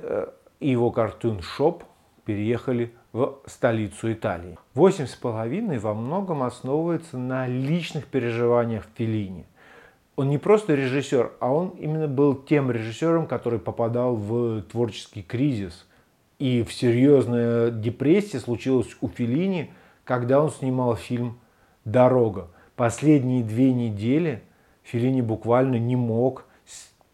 и 0.60 0.70
его 0.72 0.92
Cartoon 0.96 1.42
Shop 1.42 1.84
переехали 2.26 2.94
в 3.12 3.40
столицу 3.46 4.12
Италии. 4.12 4.58
«Восемь 4.74 5.06
с 5.06 5.16
половиной» 5.16 5.78
во 5.78 5.94
многом 5.94 6.42
основывается 6.42 7.18
на 7.18 7.48
личных 7.48 8.08
переживаниях 8.08 8.86
Феллини. 8.96 9.46
Он 10.16 10.30
не 10.30 10.38
просто 10.38 10.74
режиссер, 10.74 11.34
а 11.40 11.52
он 11.52 11.70
именно 11.70 12.08
был 12.08 12.36
тем 12.36 12.72
режиссером, 12.72 13.28
который 13.28 13.60
попадал 13.60 14.16
в 14.16 14.62
творческий 14.64 15.22
кризис. 15.22 15.88
И 16.44 16.62
в 16.62 16.74
серьезная 16.74 17.72
депрессия 17.72 18.38
случилась 18.38 18.98
у 19.00 19.08
Феллини, 19.08 19.72
когда 20.04 20.44
он 20.44 20.52
снимал 20.52 20.98
фильм 20.98 21.40
«Дорога». 21.86 22.50
Последние 22.76 23.46
две 23.46 23.72
недели 23.72 24.44
Феллини 24.82 25.22
буквально 25.22 25.78
не 25.78 25.96
мог 25.96 26.44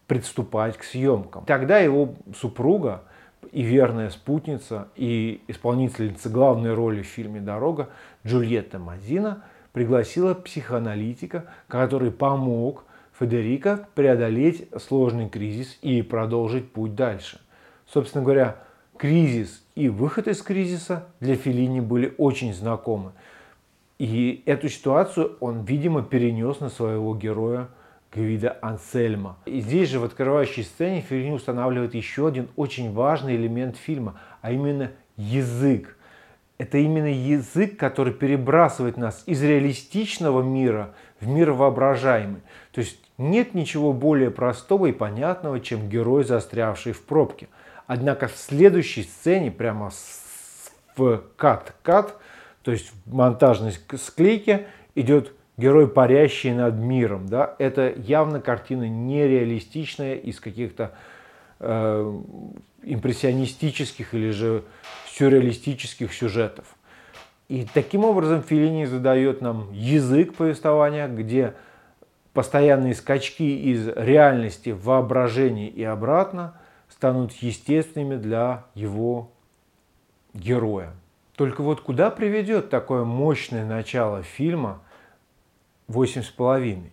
приступать 0.08 0.76
к 0.76 0.82
съемкам. 0.82 1.44
Тогда 1.44 1.78
его 1.78 2.16
супруга 2.34 3.04
и 3.52 3.62
верная 3.62 4.10
спутница, 4.10 4.88
и 4.96 5.42
исполнительница 5.46 6.28
главной 6.28 6.74
роли 6.74 7.02
в 7.02 7.06
фильме 7.06 7.40
«Дорога» 7.40 7.90
Джульетта 8.26 8.80
Мазина 8.80 9.44
пригласила 9.70 10.34
психоаналитика, 10.34 11.44
который 11.68 12.10
помог 12.10 12.82
Федерико 13.16 13.86
преодолеть 13.94 14.68
сложный 14.76 15.28
кризис 15.28 15.78
и 15.82 16.02
продолжить 16.02 16.72
путь 16.72 16.96
дальше. 16.96 17.40
Собственно 17.86 18.24
говоря, 18.24 18.56
кризис 19.00 19.64
и 19.76 19.88
выход 19.88 20.28
из 20.28 20.42
кризиса 20.42 21.06
для 21.20 21.34
Филини 21.34 21.80
были 21.80 22.12
очень 22.18 22.52
знакомы. 22.52 23.12
И 23.98 24.42
эту 24.44 24.68
ситуацию 24.68 25.38
он, 25.40 25.64
видимо, 25.64 26.02
перенес 26.02 26.60
на 26.60 26.68
своего 26.68 27.14
героя 27.14 27.68
Гвида 28.12 28.58
Ансельма. 28.60 29.38
И 29.46 29.60
здесь 29.60 29.88
же 29.88 30.00
в 30.00 30.04
открывающей 30.04 30.64
сцене 30.64 31.00
Феррини 31.00 31.32
устанавливает 31.32 31.94
еще 31.94 32.28
один 32.28 32.48
очень 32.56 32.92
важный 32.92 33.36
элемент 33.36 33.78
фильма, 33.78 34.20
а 34.42 34.52
именно 34.52 34.90
язык. 35.16 35.96
Это 36.58 36.76
именно 36.76 37.10
язык, 37.10 37.78
который 37.78 38.12
перебрасывает 38.12 38.98
нас 38.98 39.22
из 39.24 39.42
реалистичного 39.42 40.42
мира 40.42 40.92
в 41.20 41.26
мир 41.26 41.52
воображаемый. 41.52 42.42
То 42.72 42.82
есть 42.82 42.98
нет 43.16 43.54
ничего 43.54 43.94
более 43.94 44.30
простого 44.30 44.86
и 44.86 44.92
понятного, 44.92 45.60
чем 45.60 45.88
герой, 45.88 46.24
застрявший 46.24 46.92
в 46.92 47.02
пробке. 47.02 47.48
Однако 47.92 48.28
в 48.28 48.36
следующей 48.36 49.02
сцене, 49.02 49.50
прямо 49.50 49.90
в 50.94 51.24
кат-кат, 51.36 52.16
то 52.62 52.70
есть 52.70 52.92
в 53.04 53.12
монтажной 53.12 53.72
склейке, 53.96 54.68
идет 54.94 55.32
герой, 55.56 55.88
парящий 55.88 56.52
над 56.52 56.76
миром. 56.76 57.26
Да? 57.26 57.56
Это 57.58 57.92
явно 57.96 58.40
картина 58.40 58.88
нереалистичная 58.88 60.14
из 60.14 60.38
каких-то 60.38 60.92
э, 61.58 62.20
импрессионистических 62.84 64.14
или 64.14 64.30
же 64.30 64.62
сюрреалистических 65.08 66.14
сюжетов. 66.14 66.66
И 67.48 67.66
таким 67.74 68.04
образом 68.04 68.44
Филини 68.44 68.84
задает 68.84 69.40
нам 69.40 69.66
язык 69.72 70.36
повествования, 70.36 71.08
где 71.08 71.54
постоянные 72.34 72.94
скачки 72.94 73.42
из 73.42 73.88
реальности 73.88 74.70
в 74.70 74.84
воображение 74.84 75.68
и 75.68 75.82
обратно 75.82 76.54
станут 77.00 77.32
естественными 77.32 78.16
для 78.16 78.66
его 78.74 79.30
героя. 80.34 80.92
Только 81.34 81.62
вот 81.62 81.80
куда 81.80 82.10
приведет 82.10 82.68
такое 82.68 83.04
мощное 83.04 83.64
начало 83.64 84.22
фильма– 84.22 84.82
восемь 85.88 86.22
с 86.22 86.28
половиной. 86.28 86.92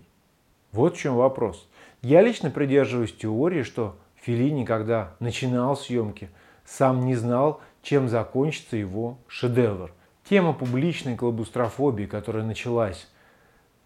Вот 0.71 0.95
в 0.95 0.97
чем 0.97 1.17
вопрос. 1.17 1.67
Я 2.01 2.21
лично 2.21 2.49
придерживаюсь 2.49 3.13
теории, 3.13 3.63
что 3.63 3.97
Филини, 4.15 4.63
когда 4.63 5.13
начинал 5.19 5.75
съемки, 5.75 6.29
сам 6.63 7.05
не 7.05 7.15
знал, 7.15 7.59
чем 7.81 8.07
закончится 8.07 8.77
его 8.77 9.17
шедевр. 9.27 9.91
Тема 10.29 10.53
публичной 10.53 11.17
клаустрофобии, 11.17 12.05
которая 12.05 12.45
началась 12.45 13.09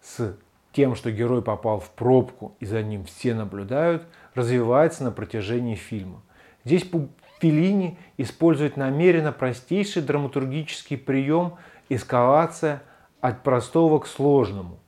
с 0.00 0.36
тем, 0.72 0.94
что 0.94 1.10
герой 1.10 1.42
попал 1.42 1.80
в 1.80 1.90
пробку 1.90 2.56
и 2.60 2.66
за 2.66 2.82
ним 2.82 3.04
все 3.04 3.34
наблюдают, 3.34 4.06
развивается 4.34 5.04
на 5.04 5.10
протяжении 5.12 5.74
фильма. 5.74 6.22
Здесь 6.64 6.84
Филини 7.40 7.98
использует 8.18 8.76
намеренно 8.76 9.32
простейший 9.32 10.02
драматургический 10.02 10.96
прием 10.96 11.54
эскалация 11.88 12.82
от 13.20 13.42
простого 13.42 13.98
к 13.98 14.06
сложному. 14.06 14.78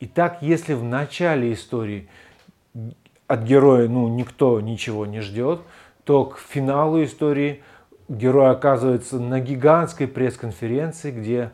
Итак, 0.00 0.38
если 0.40 0.74
в 0.74 0.82
начале 0.82 1.52
истории 1.52 2.08
от 3.26 3.42
героя 3.42 3.88
ну, 3.88 4.08
никто 4.08 4.60
ничего 4.60 5.06
не 5.06 5.20
ждет, 5.20 5.60
то 6.04 6.24
к 6.24 6.38
финалу 6.38 7.04
истории 7.04 7.62
герой 8.08 8.50
оказывается 8.50 9.20
на 9.20 9.38
гигантской 9.40 10.08
пресс-конференции, 10.08 11.12
где 11.12 11.52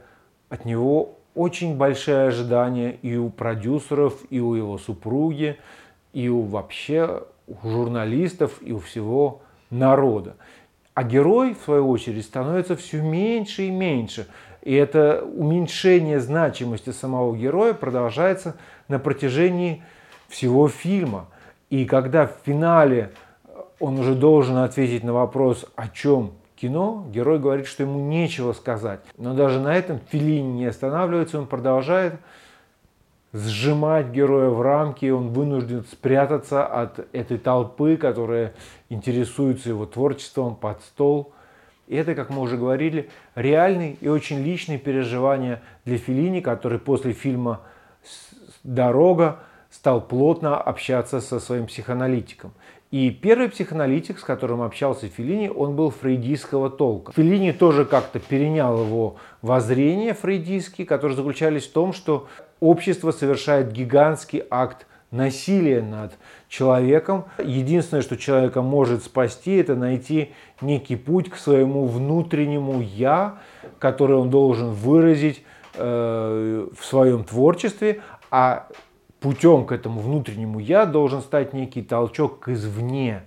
от 0.49 0.64
него 0.64 1.16
очень 1.37 1.76
большие 1.76 2.26
ожидания 2.26 2.99
и 3.02 3.14
у 3.16 3.31
продюсеров, 3.31 4.14
и 4.31 4.40
у 4.40 4.55
его 4.55 4.78
супруги, 4.78 5.59
и 6.12 6.28
у 6.28 6.43
вообще 6.43 7.23
у 7.47 7.55
журналистов, 7.69 8.59
и 8.62 8.73
у 8.73 8.81
всего 8.81 9.43
народа. 9.71 10.35
А 10.95 11.05
герой, 11.05 11.55
в 11.55 11.62
свою 11.62 11.90
очередь, 11.90 12.25
становится 12.25 12.75
все 12.75 13.02
меньше 13.02 13.64
и 13.64 13.71
меньше. 13.71 14.26
И 14.62 14.75
это 14.75 15.23
уменьшение 15.23 16.21
значимости 16.21 16.90
самого 16.90 17.37
героя 17.37 17.75
продолжается 17.75 18.57
на 18.88 18.99
протяжении 18.99 19.85
всего 20.28 20.69
фильма. 20.69 21.26
И 21.69 21.85
когда 21.85 22.26
в 22.26 22.33
финале 22.47 23.12
он 23.78 23.99
уже 23.99 24.14
должен 24.14 24.57
ответить 24.57 25.05
на 25.05 25.12
вопрос, 25.12 25.66
о 25.76 25.88
чем 25.88 26.33
кино, 26.57 27.07
герой 27.11 27.39
говорит, 27.39 27.67
что 27.67 27.83
ему 27.83 28.01
нечего 28.01 28.53
сказать. 28.53 29.01
Но 29.17 29.35
даже 29.35 29.61
на 29.61 29.77
этом 29.77 30.01
Филини 30.09 30.59
не 30.59 30.67
останавливается, 30.67 31.39
он 31.39 31.47
продолжает 31.47 32.15
сжимать 33.33 34.09
героя 34.09 34.49
в 34.49 34.63
рамки, 34.63 35.11
он 35.11 35.29
вынужден 35.29 35.85
спрятаться 35.85 36.67
от 36.67 37.07
этой 37.15 37.39
толпы, 37.39 37.97
которая 37.97 38.55
интересуется 38.89 39.69
его 39.69 39.87
творчеством 39.87 40.57
под 40.57 40.83
стол. 40.83 41.33
И 41.87 41.95
это, 41.95 42.15
как 42.15 42.31
мы 42.31 42.41
уже 42.41 42.57
говорили, 42.57 43.11
реальные 43.35 43.95
и 44.01 44.09
очень 44.09 44.43
личные 44.43 44.79
переживания 44.79 45.63
для 45.85 45.99
Филини, 45.99 46.41
который 46.41 46.79
после 46.79 47.13
фильма 47.13 47.61
«Дорога» 48.65 49.41
стал 49.71 50.01
плотно 50.01 50.61
общаться 50.61 51.21
со 51.21 51.39
своим 51.39 51.67
психоаналитиком. 51.67 52.53
И 52.90 53.11
первый 53.11 53.49
психоаналитик, 53.49 54.19
с 54.19 54.23
которым 54.23 54.62
общался 54.62 55.09
Филини, 55.09 55.49
он 55.49 55.75
был 55.75 55.90
фрейдистского 55.90 56.71
толка. 56.71 57.12
Филини 57.12 57.50
тоже 57.52 57.85
как-то 57.85 58.21
перенял 58.21 58.85
его 58.85 59.16
воззрение 59.43 60.14
фрейдистские, 60.14 60.87
которые 60.87 61.16
заключались 61.16 61.66
в 61.66 61.73
том, 61.73 61.93
что 61.93 62.28
общество 62.61 63.11
совершает 63.11 63.73
гигантский 63.73 64.43
акт 64.50 64.87
насилия 65.11 65.83
над 65.83 66.12
человеком. 66.49 67.25
Единственное, 67.38 68.02
что 68.02 68.16
человека 68.16 68.62
может 68.62 69.02
спасти, 69.02 69.57
это 69.57 69.75
найти 69.75 70.33
некий 70.61 70.97
путь 70.97 71.31
к 71.31 71.37
своему 71.37 71.87
внутреннему 71.87 72.81
«я», 72.81 73.38
который 73.81 74.16
он 74.16 74.31
должен 74.31 74.71
выразить 74.71 75.43
э, 75.75 76.66
в 76.78 76.85
своем 76.85 77.25
творчестве, 77.25 78.00
а 78.31 78.69
путем 79.21 79.67
к 79.67 79.73
этому 79.73 80.01
внутреннему 80.01 80.59
я 80.59 80.87
должен 80.87 81.21
стать 81.21 81.53
некий 81.53 81.83
толчок 81.83 82.49
извне. 82.49 83.23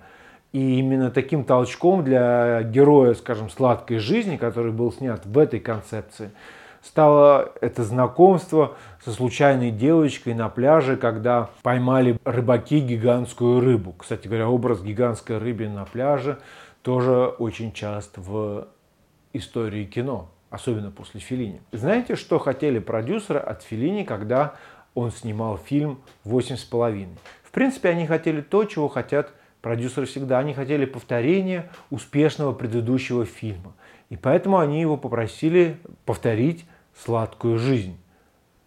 И 0.52 0.78
именно 0.78 1.10
таким 1.10 1.44
толчком 1.44 2.02
для 2.02 2.62
героя, 2.62 3.14
скажем, 3.14 3.50
сладкой 3.50 3.98
жизни, 3.98 4.36
который 4.36 4.72
был 4.72 4.92
снят 4.92 5.24
в 5.24 5.38
этой 5.38 5.60
концепции, 5.60 6.32
стало 6.82 7.52
это 7.60 7.84
знакомство 7.84 8.74
со 9.04 9.12
случайной 9.12 9.70
девочкой 9.70 10.34
на 10.34 10.48
пляже, 10.48 10.96
когда 10.96 11.50
поймали 11.62 12.18
рыбаки 12.24 12.80
гигантскую 12.80 13.60
рыбу. 13.60 13.94
Кстати 13.96 14.26
говоря, 14.26 14.48
образ 14.48 14.82
гигантской 14.82 15.38
рыбы 15.38 15.68
на 15.68 15.84
пляже 15.84 16.38
тоже 16.82 17.26
очень 17.38 17.72
часто 17.72 18.20
в 18.20 18.68
истории 19.32 19.84
кино, 19.84 20.30
особенно 20.50 20.90
после 20.90 21.20
Филини. 21.20 21.60
Знаете, 21.72 22.16
что 22.16 22.38
хотели 22.38 22.78
продюсеры 22.78 23.38
от 23.38 23.62
Филини, 23.62 24.02
когда 24.04 24.54
он 24.94 25.10
снимал 25.10 25.56
фильм 25.56 26.00
«Восемь 26.24 26.56
с 26.56 26.64
половиной». 26.64 27.16
В 27.42 27.50
принципе, 27.50 27.88
они 27.88 28.06
хотели 28.06 28.40
то, 28.40 28.64
чего 28.64 28.88
хотят 28.88 29.32
продюсеры 29.60 30.06
всегда. 30.06 30.38
Они 30.38 30.54
хотели 30.54 30.84
повторения 30.84 31.70
успешного 31.90 32.52
предыдущего 32.52 33.24
фильма. 33.24 33.74
И 34.08 34.16
поэтому 34.16 34.58
они 34.58 34.80
его 34.80 34.96
попросили 34.96 35.78
повторить 36.04 36.66
«Сладкую 37.04 37.58
жизнь». 37.58 37.96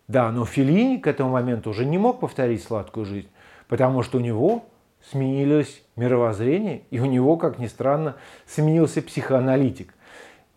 Да, 0.07 0.31
но 0.31 0.45
Филини 0.45 0.97
к 0.97 1.07
этому 1.07 1.31
моменту 1.31 1.69
уже 1.69 1.85
не 1.85 1.97
мог 1.97 2.19
повторить 2.19 2.63
«Сладкую 2.63 3.05
жизнь», 3.05 3.29
потому 3.67 4.03
что 4.03 4.17
у 4.17 4.21
него 4.21 4.65
сменилось 5.11 5.81
мировоззрение, 5.95 6.83
и 6.91 6.99
у 6.99 7.05
него, 7.05 7.37
как 7.37 7.59
ни 7.59 7.67
странно, 7.67 8.15
сменился 8.45 9.01
психоаналитик. 9.01 9.93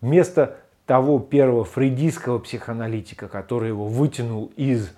Вместо 0.00 0.56
того 0.84 1.18
первого 1.18 1.64
фрейдистского 1.64 2.38
психоаналитика, 2.38 3.28
который 3.28 3.68
его 3.68 3.86
вытянул 3.86 4.52
из 4.56 4.92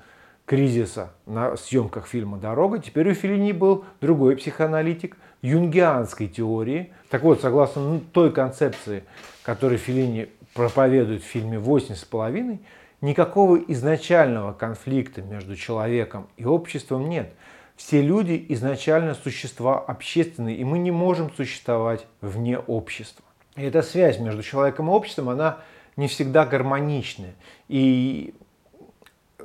кризиса 0.48 1.10
на 1.26 1.56
съемках 1.58 2.06
фильма 2.08 2.38
«Дорога», 2.38 2.78
теперь 2.78 3.10
у 3.10 3.14
Филини 3.14 3.52
был 3.52 3.84
другой 4.00 4.34
психоаналитик 4.34 5.18
юнгианской 5.42 6.26
теории. 6.26 6.90
Так 7.10 7.22
вот, 7.22 7.42
согласно 7.42 7.82
ну, 7.82 8.00
той 8.00 8.32
концепции, 8.32 9.04
которую 9.42 9.78
Филини 9.78 10.30
проповедует 10.54 11.22
в 11.22 11.26
фильме 11.26 11.58
«Восемь 11.58 11.94
с 11.94 12.04
половиной», 12.04 12.60
никакого 13.02 13.56
изначального 13.56 14.54
конфликта 14.54 15.20
между 15.20 15.54
человеком 15.54 16.26
и 16.38 16.46
обществом 16.46 17.10
нет. 17.10 17.30
Все 17.76 18.00
люди 18.00 18.44
изначально 18.48 19.14
существа 19.14 19.78
общественные, 19.78 20.56
и 20.56 20.64
мы 20.64 20.78
не 20.78 20.90
можем 20.90 21.30
существовать 21.30 22.06
вне 22.22 22.58
общества. 22.58 23.24
И 23.54 23.62
эта 23.62 23.82
связь 23.82 24.18
между 24.18 24.42
человеком 24.42 24.88
и 24.88 24.92
обществом, 24.92 25.28
она 25.28 25.58
не 25.96 26.08
всегда 26.08 26.46
гармоничная. 26.46 27.34
И 27.68 28.34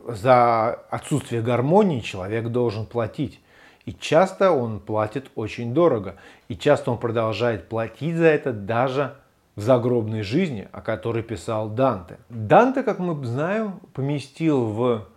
за 0.08 0.74
отсутствие 0.89 1.42
гармонии 1.42 2.00
человек 2.00 2.48
должен 2.50 2.86
платить. 2.86 3.39
И 3.86 3.94
часто 3.94 4.52
он 4.52 4.80
платит 4.80 5.30
очень 5.36 5.74
дорого. 5.74 6.16
И 6.48 6.56
часто 6.56 6.92
он 6.92 6.98
продолжает 6.98 7.68
платить 7.68 8.16
за 8.16 8.28
это 8.28 8.54
даже 8.54 9.16
в 9.56 9.62
загробной 9.62 10.24
жизни, 10.24 10.68
о 10.72 10.82
которой 10.82 11.22
писал 11.22 11.70
Данте. 11.70 12.18
Данте, 12.30 12.84
как 12.84 13.00
мы 13.00 13.24
знаем, 13.26 13.80
поместил 13.94 14.66
в 14.66 15.08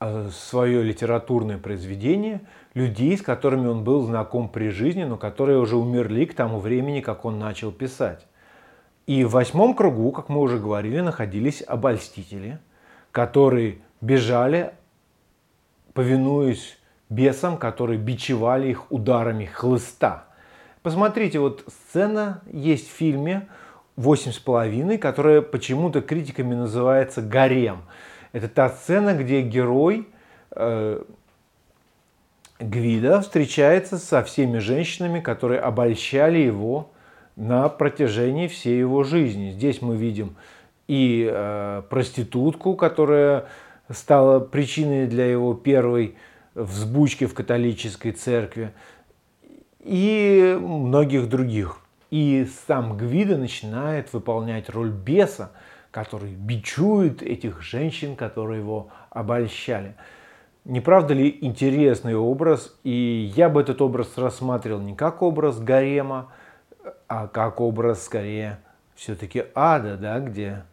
э, 0.00 0.28
свое 0.30 0.82
литературное 0.82 1.58
произведение 1.58 2.42
людей, 2.74 3.16
с 3.16 3.22
которыми 3.22 3.68
он 3.68 3.84
был 3.84 4.02
знаком 4.02 4.48
при 4.48 4.68
жизни, 4.68 5.04
но 5.04 5.16
которые 5.16 5.58
уже 5.58 5.76
умерли 5.76 6.26
к 6.26 6.34
тому 6.34 6.58
времени, 6.58 7.00
как 7.00 7.24
он 7.24 7.38
начал 7.38 7.72
писать. 7.72 8.26
И 9.06 9.24
в 9.24 9.30
восьмом 9.30 9.74
кругу, 9.74 10.12
как 10.12 10.28
мы 10.28 10.40
уже 10.40 10.58
говорили, 10.58 11.00
находились 11.00 11.62
обольстители, 11.66 12.58
которые 13.10 13.78
бежали, 14.00 14.72
повинуясь 15.92 16.78
бесам, 17.08 17.56
которые 17.56 17.98
бичевали 17.98 18.68
их 18.68 18.90
ударами 18.92 19.46
хлыста. 19.46 20.24
Посмотрите, 20.82 21.38
вот 21.38 21.64
сцена 21.66 22.42
есть 22.50 22.88
в 22.88 22.92
фильме 22.92 23.48
«Восемь 23.96 24.32
с 24.32 24.38
половиной», 24.38 24.98
которая 24.98 25.42
почему-то 25.42 26.00
критиками 26.00 26.54
называется 26.54 27.20
«Гарем». 27.20 27.82
Это 28.32 28.48
та 28.48 28.68
сцена, 28.68 29.14
где 29.14 29.40
герой 29.42 30.06
э, 30.52 31.02
Гвида 32.60 33.22
встречается 33.22 33.98
со 33.98 34.22
всеми 34.22 34.58
женщинами, 34.58 35.20
которые 35.20 35.60
обольщали 35.60 36.38
его 36.38 36.90
на 37.36 37.68
протяжении 37.68 38.48
всей 38.48 38.78
его 38.78 39.04
жизни. 39.04 39.50
Здесь 39.50 39.80
мы 39.80 39.96
видим 39.96 40.36
и 40.88 41.28
э, 41.30 41.82
проститутку, 41.88 42.74
которая 42.74 43.46
стала 43.90 44.40
причиной 44.40 45.06
для 45.06 45.26
его 45.26 45.54
первой 45.54 46.16
взбучки 46.54 47.26
в 47.26 47.34
католической 47.34 48.12
церкви 48.12 48.72
и 49.80 50.58
многих 50.60 51.28
других. 51.28 51.78
И 52.10 52.48
сам 52.66 52.96
Гвида 52.96 53.36
начинает 53.36 54.12
выполнять 54.12 54.70
роль 54.70 54.90
беса, 54.90 55.52
который 55.90 56.32
бичует 56.32 57.22
этих 57.22 57.62
женщин, 57.62 58.16
которые 58.16 58.60
его 58.60 58.88
обольщали. 59.10 59.94
Не 60.64 60.80
правда 60.80 61.14
ли 61.14 61.38
интересный 61.40 62.14
образ? 62.14 62.78
И 62.82 63.32
я 63.34 63.48
бы 63.48 63.60
этот 63.60 63.80
образ 63.80 64.16
рассматривал 64.16 64.80
не 64.80 64.94
как 64.94 65.22
образ 65.22 65.58
гарема, 65.58 66.30
а 67.06 67.26
как 67.26 67.60
образ 67.60 68.04
скорее 68.04 68.58
все-таки 68.94 69.44
ада, 69.54 69.96
да, 69.96 70.18
где 70.20 70.64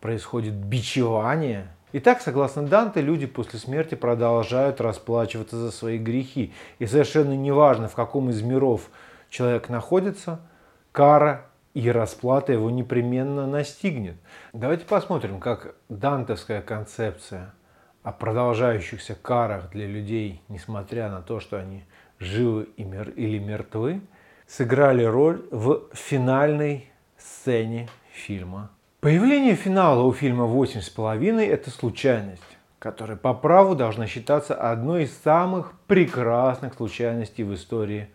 происходит 0.00 0.54
бичевание 0.54 1.68
Итак, 1.92 2.20
согласно 2.20 2.66
Данте, 2.66 3.00
люди 3.00 3.24
после 3.26 3.58
смерти 3.58 3.94
продолжают 3.94 4.78
расплачиваться 4.80 5.56
за 5.56 5.70
свои 5.70 5.96
грехи. 5.96 6.52
И 6.78 6.86
совершенно 6.86 7.32
неважно, 7.32 7.88
в 7.88 7.94
каком 7.94 8.28
из 8.28 8.42
миров 8.42 8.90
человек 9.30 9.70
находится, 9.70 10.40
кара 10.92 11.46
и 11.72 11.90
расплата 11.90 12.52
его 12.52 12.70
непременно 12.70 13.46
настигнет. 13.46 14.16
Давайте 14.52 14.84
посмотрим, 14.84 15.40
как 15.40 15.76
дантовская 15.88 16.60
концепция 16.60 17.54
о 18.02 18.12
продолжающихся 18.12 19.14
карах 19.14 19.70
для 19.70 19.86
людей, 19.86 20.42
несмотря 20.48 21.08
на 21.08 21.22
то, 21.22 21.40
что 21.40 21.58
они 21.58 21.84
живы 22.18 22.64
или 22.76 23.38
мертвы, 23.38 24.02
сыграли 24.46 25.04
роль 25.04 25.42
в 25.50 25.88
финальной 25.94 26.90
сцене 27.16 27.88
фильма. 28.12 28.70
Появление 29.00 29.54
финала 29.54 30.02
у 30.02 30.12
фильма 30.12 30.46
«Восемь 30.46 30.80
с 30.80 30.90
половиной»– 30.90 31.46
это 31.48 31.70
случайность, 31.70 32.42
которая 32.80 33.16
по 33.16 33.32
праву 33.32 33.76
должна 33.76 34.08
считаться 34.08 34.56
одной 34.56 35.04
из 35.04 35.16
самых 35.18 35.72
прекрасных 35.86 36.74
случайностей 36.74 37.44
в 37.44 37.54
истории 37.54 38.08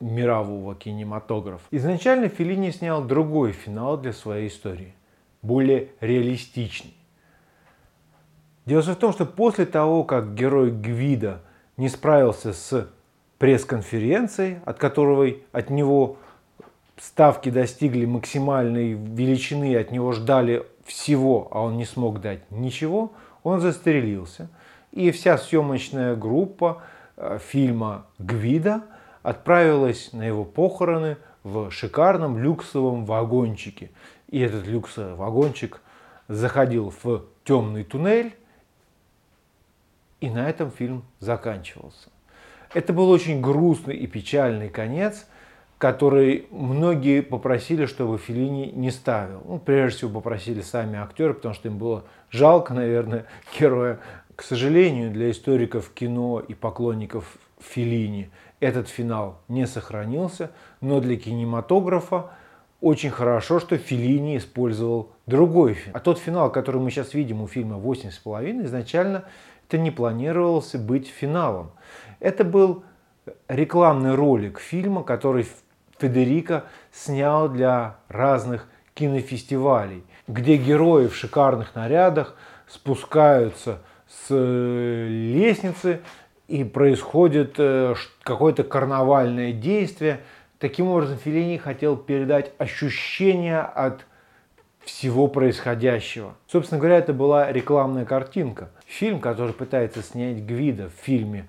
мирового 0.00 0.74
кинематографа. 0.74 1.64
Изначально 1.70 2.28
Феллини 2.28 2.72
снял 2.72 3.02
другой 3.02 3.52
финал 3.52 3.96
для 3.96 4.12
своей 4.12 4.48
истории, 4.48 4.92
более 5.40 5.92
реалистичный. 6.00 6.94
Дело 8.66 8.82
в 8.82 8.96
том, 8.96 9.14
что 9.14 9.24
после 9.24 9.64
того, 9.64 10.04
как 10.04 10.34
герой 10.34 10.70
Гвида 10.70 11.40
не 11.78 11.88
справился 11.88 12.52
с 12.52 12.86
пресс-конференцией, 13.38 14.58
от 14.66 14.76
которой 14.76 15.44
от 15.52 15.70
него 15.70 16.18
ставки 17.00 17.50
достигли 17.50 18.04
максимальной 18.04 18.92
величины, 18.92 19.76
от 19.76 19.90
него 19.90 20.12
ждали 20.12 20.64
всего, 20.84 21.48
а 21.50 21.62
он 21.62 21.76
не 21.76 21.84
смог 21.84 22.20
дать 22.20 22.50
ничего, 22.50 23.12
он 23.42 23.60
застрелился. 23.60 24.48
И 24.92 25.10
вся 25.10 25.38
съемочная 25.38 26.16
группа 26.16 26.82
э, 27.16 27.38
фильма 27.46 28.06
«Гвида» 28.18 28.82
отправилась 29.22 30.12
на 30.12 30.22
его 30.22 30.44
похороны 30.44 31.18
в 31.42 31.70
шикарном 31.70 32.38
люксовом 32.38 33.04
вагончике. 33.04 33.90
И 34.28 34.40
этот 34.40 34.66
люксовый 34.66 35.14
вагончик 35.14 35.80
заходил 36.28 36.92
в 37.02 37.24
темный 37.44 37.84
туннель, 37.84 38.34
и 40.20 40.30
на 40.30 40.48
этом 40.48 40.70
фильм 40.70 41.04
заканчивался. 41.20 42.10
Это 42.74 42.92
был 42.92 43.08
очень 43.08 43.40
грустный 43.40 43.96
и 43.96 44.06
печальный 44.06 44.68
конец, 44.68 45.26
который 45.78 46.48
многие 46.50 47.22
попросили, 47.22 47.86
чтобы 47.86 48.18
Филини 48.18 48.72
не 48.74 48.90
ставил. 48.90 49.42
Ну, 49.46 49.58
прежде 49.58 49.98
всего 49.98 50.10
попросили 50.10 50.60
сами 50.60 50.98
актеры, 50.98 51.34
потому 51.34 51.54
что 51.54 51.68
им 51.68 51.78
было 51.78 52.04
жалко, 52.30 52.74
наверное, 52.74 53.26
героя. 53.58 54.00
К 54.34 54.42
сожалению, 54.42 55.10
для 55.10 55.30
историков 55.30 55.90
кино 55.90 56.40
и 56.40 56.54
поклонников 56.54 57.38
Филини 57.60 58.30
этот 58.60 58.88
финал 58.88 59.40
не 59.48 59.66
сохранился, 59.66 60.50
но 60.80 61.00
для 61.00 61.16
кинематографа 61.16 62.30
очень 62.80 63.10
хорошо, 63.10 63.58
что 63.58 63.76
Филини 63.76 64.36
использовал 64.36 65.10
другой 65.26 65.74
финал. 65.74 65.96
А 65.96 66.00
тот 66.00 66.18
финал, 66.18 66.50
который 66.50 66.80
мы 66.80 66.90
сейчас 66.90 67.14
видим 67.14 67.40
у 67.42 67.48
фильма 67.48 67.76
«Восемь 67.76 68.10
с 68.10 68.18
половиной», 68.18 68.66
изначально 68.66 69.24
это 69.68 69.78
не 69.78 69.90
планировался 69.90 70.78
быть 70.78 71.08
финалом. 71.08 71.72
Это 72.20 72.44
был 72.44 72.84
рекламный 73.48 74.14
ролик 74.14 74.60
фильма, 74.60 75.02
который 75.02 75.46
Федерико 75.98 76.64
снял 76.92 77.48
для 77.48 77.96
разных 78.08 78.66
кинофестивалей, 78.94 80.04
где 80.26 80.56
герои 80.56 81.06
в 81.06 81.14
шикарных 81.14 81.74
нарядах 81.74 82.34
спускаются 82.66 83.80
с 84.08 84.26
э, 84.30 85.06
лестницы 85.08 86.00
и 86.48 86.64
происходит 86.64 87.54
э, 87.58 87.94
какое-то 88.22 88.64
карнавальное 88.64 89.52
действие. 89.52 90.20
Таким 90.58 90.88
образом, 90.88 91.18
Филини 91.18 91.58
хотел 91.58 91.96
передать 91.96 92.52
ощущение 92.58 93.60
от 93.60 94.04
всего 94.80 95.28
происходящего. 95.28 96.34
Собственно 96.50 96.80
говоря, 96.80 96.98
это 96.98 97.12
была 97.12 97.52
рекламная 97.52 98.04
картинка. 98.04 98.70
Фильм, 98.86 99.20
который 99.20 99.52
пытается 99.52 100.02
снять 100.02 100.38
Гвида 100.38 100.88
в 100.88 101.04
фильме 101.04 101.48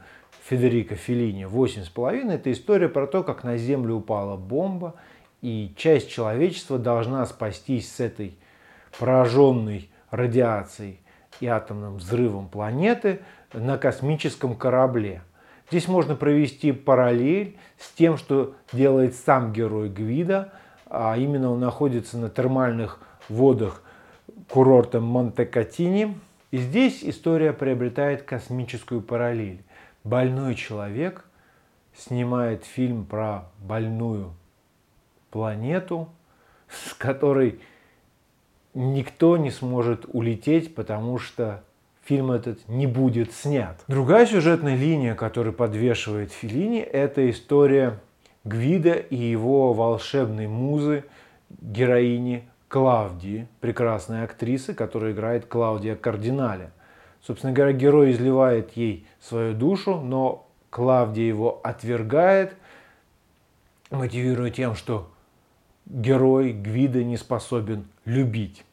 Федерико 0.49 0.95
Феллини 0.95 1.45
«Восемь 1.45 1.83
с 1.83 1.89
половиной»– 1.89 2.35
это 2.37 2.51
история 2.51 2.89
про 2.89 3.05
то, 3.05 3.21
как 3.21 3.43
на 3.43 3.57
Землю 3.57 3.97
упала 3.97 4.35
бомба, 4.35 4.95
и 5.43 5.71
часть 5.77 6.09
человечества 6.09 6.79
должна 6.79 7.23
спастись 7.27 7.93
с 7.93 7.99
этой 7.99 8.35
пораженной 8.97 9.91
радиацией 10.09 11.01
и 11.39 11.45
атомным 11.45 11.97
взрывом 11.97 12.49
планеты 12.49 13.19
на 13.53 13.77
космическом 13.77 14.55
корабле. 14.55 15.21
Здесь 15.69 15.87
можно 15.87 16.15
провести 16.15 16.71
параллель 16.71 17.55
с 17.77 17.91
тем, 17.91 18.17
что 18.17 18.55
делает 18.73 19.13
сам 19.13 19.53
герой 19.53 19.87
Гвида, 19.89 20.51
а 20.87 21.15
именно 21.15 21.51
он 21.51 21.59
находится 21.59 22.17
на 22.17 22.27
термальных 22.27 22.99
водах 23.29 23.83
курорта 24.49 24.99
Монте-Катини. 24.99 26.17
И 26.49 26.57
здесь 26.57 27.03
история 27.03 27.53
приобретает 27.53 28.23
космическую 28.23 29.01
параллель. 29.01 29.61
Больной 30.03 30.55
человек 30.55 31.25
снимает 31.95 32.65
фильм 32.65 33.05
про 33.05 33.49
больную 33.59 34.33
планету, 35.31 36.09
с 36.69 36.93
которой 36.93 37.59
никто 38.73 39.37
не 39.37 39.51
сможет 39.51 40.05
улететь, 40.07 40.75
потому 40.75 41.17
что 41.17 41.63
фильм 42.03 42.31
этот 42.31 42.67
не 42.67 42.87
будет 42.87 43.33
снят. 43.33 43.79
Другая 43.87 44.25
сюжетная 44.25 44.75
линия, 44.75 45.15
которую 45.15 45.53
подвешивает 45.53 46.31
Филини, 46.31 46.79
это 46.79 47.29
история 47.29 47.99
Гвида 48.45 48.93
и 48.93 49.15
его 49.15 49.73
волшебной 49.73 50.47
музы, 50.47 51.03
героини 51.61 52.47
Клавдии, 52.67 53.47
прекрасной 53.61 54.23
актрисы, 54.23 54.73
которая 54.73 55.11
играет 55.11 55.45
Клаудия 55.45 55.95
Кардинале. 55.95 56.71
Собственно 57.21 57.53
говоря, 57.53 57.73
герой 57.73 58.11
изливает 58.11 58.71
ей 58.77 59.05
свою 59.19 59.53
душу, 59.53 59.99
но 59.99 60.47
Клавдия 60.69 61.27
его 61.27 61.59
отвергает, 61.63 62.55
мотивируя 63.91 64.51
тем, 64.51 64.75
что 64.75 65.09
герой 65.85 66.53
Гвида 66.53 67.03
не 67.03 67.17
способен 67.17 67.87
любить. 68.05 68.63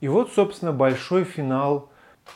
И 0.00 0.08
вот, 0.08 0.32
собственно, 0.32 0.72
большой 0.72 1.24
финал. 1.24 1.90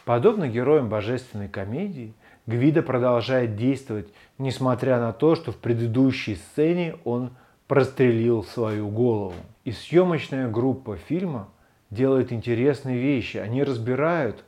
Подобно 0.05 0.49
героям 0.49 0.89
божественной 0.89 1.49
комедии, 1.49 2.15
Гвида 2.47 2.83
продолжает 2.83 3.57
действовать, 3.57 4.09
несмотря 4.39 5.01
на 5.01 5.13
то, 5.13 5.35
что 5.35 5.53
в 5.53 5.57
предыдущей 5.57 6.37
сцене 6.37 6.97
он 7.05 7.31
прострелил 7.67 8.45
свою 8.45 8.89
голову. 8.89 9.35
И 9.65 9.73
съемочная 9.73 10.49
группа 10.49 10.97
фильма 10.97 11.49
делает 11.91 12.33
интересные 12.33 12.99
вещи. 12.99 13.37
Они 13.37 13.63
разбирают 13.63 14.45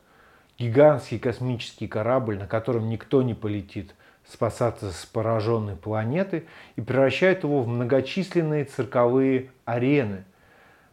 гигантский 0.57 1.19
космический 1.19 1.87
корабль, 1.87 2.37
на 2.37 2.47
котором 2.47 2.89
никто 2.89 3.21
не 3.21 3.33
полетит 3.33 3.95
спасаться 4.25 4.91
с 4.91 5.05
пораженной 5.05 5.75
планеты, 5.75 6.45
и 6.75 6.81
превращают 6.81 7.43
его 7.43 7.61
в 7.61 7.67
многочисленные 7.67 8.65
цирковые 8.65 9.49
арены, 9.65 10.23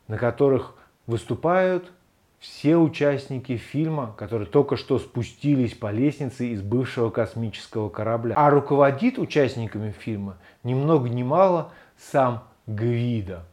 на 0.09 0.19
которых 0.19 0.75
выступают 1.07 1.93
все 2.41 2.77
участники 2.77 3.59
фильма, 3.59 4.15
которые 4.17 4.49
только 4.49 4.77
что 4.77 4.99
спустились 4.99 5.75
по 5.75 5.91
лестнице 5.91 6.49
из 6.49 6.63
бывшего 6.63 7.11
космического 7.11 7.91
корабля. 7.91 8.35
А 8.37 8.49
руководит 8.49 9.19
участниками 9.19 9.93
фильма 9.93 10.39
ни 10.65 10.73
много 10.75 11.09
ни 11.09 11.23
мало 11.23 11.73
сам 11.99 12.45
Гвида, 12.67 13.45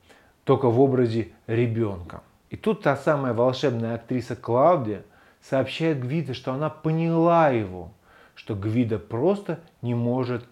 только 0.46 0.70
в 0.70 0.80
образе 0.80 1.30
ребенка. 1.48 2.22
И 2.50 2.56
тут 2.56 2.82
та 2.82 2.96
самая 2.96 3.34
волшебная 3.34 3.96
актриса 3.96 4.38
Клаудия 4.38 5.04
сообщает 5.50 6.02
Гвида, 6.02 6.34
что 6.34 6.54
она 6.54 6.70
поняла 6.70 7.50
его, 7.50 7.92
что 8.36 8.56
Гвида 8.56 9.00
просто 9.00 9.60
не 9.82 9.96
может 9.96 10.46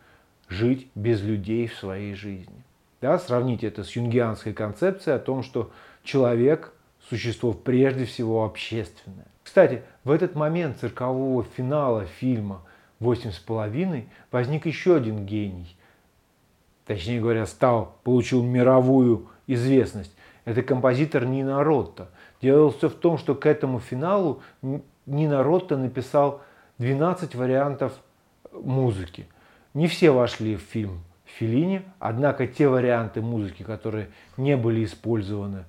жить 0.47 0.88
без 0.95 1.21
людей 1.21 1.67
в 1.67 1.75
своей 1.75 2.13
жизни. 2.13 2.63
Да, 3.01 3.19
сравните 3.19 3.67
это 3.67 3.84
с 3.84 3.91
юнгианской 3.95 4.53
концепцией 4.53 5.15
о 5.15 5.19
том, 5.19 5.43
что 5.43 5.71
человек– 6.03 6.73
существо 7.10 7.53
прежде 7.53 8.05
всего 8.05 8.45
общественное. 8.45 9.27
Кстати, 9.43 9.84
в 10.03 10.12
этот 10.12 10.36
момент 10.36 10.79
циркового 10.79 11.43
финала 11.43 12.05
фильма 12.05 12.62
«Восемь 12.99 13.31
с 13.31 13.38
половиной» 13.39 14.10
возник 14.31 14.65
еще 14.65 14.95
один 14.95 15.25
гений. 15.25 15.77
Точнее 16.86 17.19
говоря, 17.19 17.45
стал, 17.45 17.95
получил 18.03 18.43
мировую 18.43 19.27
известность. 19.47 20.15
Это 20.45 20.62
композитор 20.62 21.25
Нина 21.25 21.63
Ротта. 21.63 22.10
Дело 22.41 22.71
все 22.71 22.89
в 22.89 22.93
том, 22.93 23.17
что 23.17 23.36
к 23.36 23.45
этому 23.45 23.80
финалу 23.80 24.41
Нина 25.06 25.43
Ротта 25.43 25.78
написал 25.78 26.41
12 26.78 27.36
вариантов 27.36 27.93
музыки. 28.52 29.28
Не 29.74 29.88
все 29.88 30.12
вошли 30.12 30.56
в 30.56 30.62
фильм 30.62 31.02
Филини, 31.26 31.82
однако 32.00 32.48
те 32.48 32.67
варианты 32.67 33.21
музыки, 33.21 33.63
которые 33.63 34.10
не 34.38 34.56
были 34.56 34.86
использованы 34.86 35.65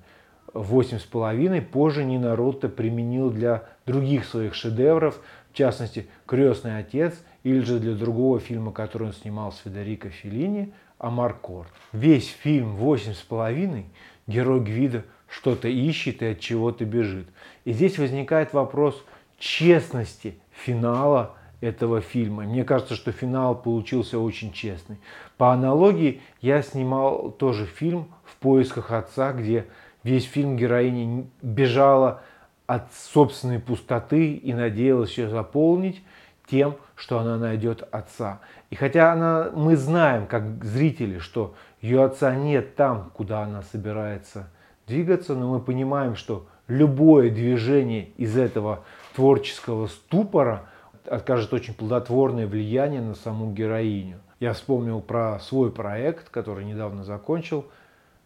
восемь 0.53 0.99
с 0.99 1.03
половиной, 1.03 1.61
позже 1.61 2.03
Нина 2.03 2.35
Ротта 2.35 2.69
применил 2.69 3.29
для 3.29 3.63
других 3.85 4.25
своих 4.25 4.53
шедевров, 4.53 5.19
в 5.51 5.53
частности 5.53 6.07
«Крестный 6.25 6.77
отец» 6.77 7.15
или 7.43 7.59
же 7.61 7.79
для 7.79 7.95
другого 7.95 8.39
фильма, 8.39 8.71
который 8.71 9.07
он 9.07 9.13
снимал 9.13 9.51
с 9.51 9.57
Федерико 9.57 10.09
Филини, 10.09 10.73
Амаркорд. 10.99 11.69
Весь 11.91 12.27
фильм 12.27 12.75
«Восемь 12.75 13.13
с 13.13 13.21
половиной» 13.21 13.85
герой 14.25 14.61
Гвида 14.61 15.03
что-то 15.29 15.67
ищет 15.67 16.21
и 16.21 16.27
от 16.27 16.39
чего-то 16.39 16.85
бежит. 16.85 17.27
И 17.65 17.73
здесь 17.73 17.97
возникает 17.97 18.53
вопрос 18.53 19.03
честности 19.37 20.37
финала 20.51 21.35
этого 21.61 22.01
фильма. 22.01 22.43
Мне 22.43 22.63
кажется, 22.63 22.95
что 22.95 23.11
финал 23.11 23.55
получился 23.55 24.19
очень 24.19 24.51
честный. 24.51 24.97
По 25.37 25.53
аналогии 25.53 26.21
я 26.41 26.61
снимал 26.61 27.31
тоже 27.31 27.65
фильм 27.65 28.07
«В 28.23 28.35
поисках 28.37 28.91
отца», 28.91 29.33
где 29.33 29.65
весь 30.03 30.25
фильм 30.25 30.55
героиня 30.55 31.25
бежала 31.41 32.21
от 32.67 32.93
собственной 32.93 33.59
пустоты 33.59 34.33
и 34.33 34.53
надеялась 34.53 35.17
ее 35.17 35.29
заполнить 35.29 36.03
тем, 36.49 36.75
что 36.95 37.19
она 37.19 37.37
найдет 37.37 37.87
отца. 37.91 38.39
И 38.69 38.75
хотя 38.75 39.11
она, 39.11 39.49
мы 39.53 39.75
знаем, 39.75 40.27
как 40.27 40.63
зрители, 40.63 41.19
что 41.19 41.55
ее 41.81 42.03
отца 42.03 42.35
нет 42.35 42.75
там, 42.75 43.11
куда 43.13 43.43
она 43.43 43.61
собирается 43.63 44.49
двигаться, 44.87 45.35
но 45.35 45.51
мы 45.51 45.59
понимаем, 45.59 46.15
что 46.15 46.47
любое 46.67 47.29
движение 47.29 48.09
из 48.17 48.37
этого 48.37 48.83
творческого 49.15 49.87
ступора 49.87 50.69
окажет 51.05 51.53
очень 51.53 51.73
плодотворное 51.73 52.47
влияние 52.47 53.01
на 53.01 53.15
саму 53.15 53.53
героиню. 53.53 54.19
Я 54.39 54.53
вспомнил 54.53 55.01
про 55.01 55.39
свой 55.39 55.71
проект, 55.71 56.29
который 56.29 56.65
недавно 56.65 57.03
закончил, 57.03 57.65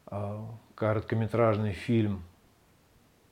а, 0.07 0.45
короткометражный 0.75 1.73
фильм 1.73 2.23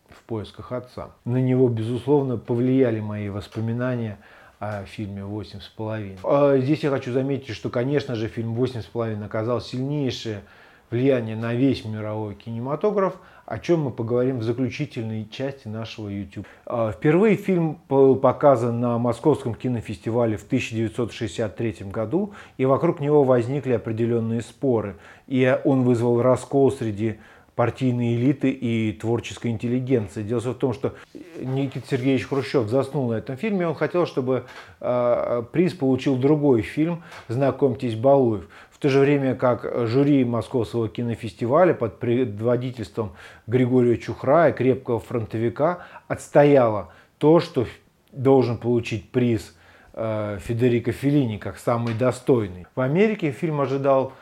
«В 0.07 0.23
поисках 0.23 0.71
отца». 0.71 1.11
На 1.25 1.37
него, 1.41 1.67
безусловно, 1.67 2.37
повлияли 2.37 2.99
мои 2.99 3.29
воспоминания 3.29 4.19
о 4.59 4.85
фильме 4.85 5.25
«Восемь 5.25 5.59
с 5.59 5.67
половиной». 5.67 6.19
А, 6.23 6.57
здесь 6.57 6.83
я 6.83 6.89
хочу 6.89 7.11
заметить, 7.11 7.53
что, 7.55 7.69
конечно 7.69 8.15
же, 8.15 8.27
фильм 8.27 8.53
«Восемь 8.53 8.81
с 8.81 8.85
половиной» 8.85 9.25
оказал 9.25 9.61
сильнейшее 9.61 10.43
влияние 10.91 11.35
на 11.35 11.53
весь 11.53 11.85
мировой 11.85 12.35
кинематограф, 12.35 13.15
о 13.45 13.59
чем 13.59 13.81
мы 13.81 13.91
поговорим 13.91 14.39
в 14.39 14.43
заключительной 14.43 15.27
части 15.29 15.67
нашего 15.67 16.07
YouTube. 16.07 16.45
А, 16.65 16.91
впервые 16.91 17.35
фильм 17.35 17.79
был 17.89 18.15
показан 18.15 18.79
на 18.79 18.97
Московском 18.97 19.55
кинофестивале 19.55 20.37
в 20.37 20.43
1963 20.43 21.77
году, 21.91 22.33
и 22.57 22.65
вокруг 22.65 22.99
него 22.99 23.23
возникли 23.23 23.73
определенные 23.73 24.41
споры. 24.41 24.97
И 25.27 25.59
он 25.63 25.81
вызвал 25.81 26.21
раскол 26.21 26.71
среди 26.71 27.17
партийной 27.59 28.15
элиты 28.15 28.51
и 28.51 28.93
творческой 28.93 29.51
интеллигенции. 29.51 30.23
Дело 30.23 30.39
в 30.39 30.53
том, 30.53 30.71
что 30.71 30.93
Никита 31.41 31.85
Сергеевич 31.89 32.25
Хрущев 32.25 32.69
заснул 32.69 33.09
на 33.09 33.15
этом 33.15 33.35
фильме, 33.35 33.67
он 33.67 33.75
хотел, 33.75 34.05
чтобы 34.05 34.45
э, 34.79 35.43
приз 35.51 35.73
получил 35.73 36.15
другой 36.15 36.61
фильм 36.61 37.03
«Знакомьтесь, 37.27 37.95
Балуев». 37.95 38.47
В 38.79 38.81
то 38.81 38.87
же 38.87 39.01
время 39.01 39.35
как 39.35 39.89
жюри 39.89 40.23
Московского 40.23 40.87
кинофестиваля 40.87 41.73
под 41.73 41.99
предводительством 41.99 43.11
Григория 43.45 43.97
Чухрая, 43.97 44.53
крепкого 44.53 45.01
фронтовика, 45.01 45.79
отстояло 46.07 46.93
то, 47.17 47.41
что 47.41 47.67
должен 48.13 48.57
получить 48.57 49.11
приз 49.11 49.53
э, 49.91 50.37
Федерико 50.39 50.93
Феллини 50.93 51.35
как 51.35 51.57
самый 51.57 51.93
достойный. 51.93 52.67
В 52.73 52.79
Америке 52.79 53.31
фильм 53.31 53.59
ожидал 53.59 54.13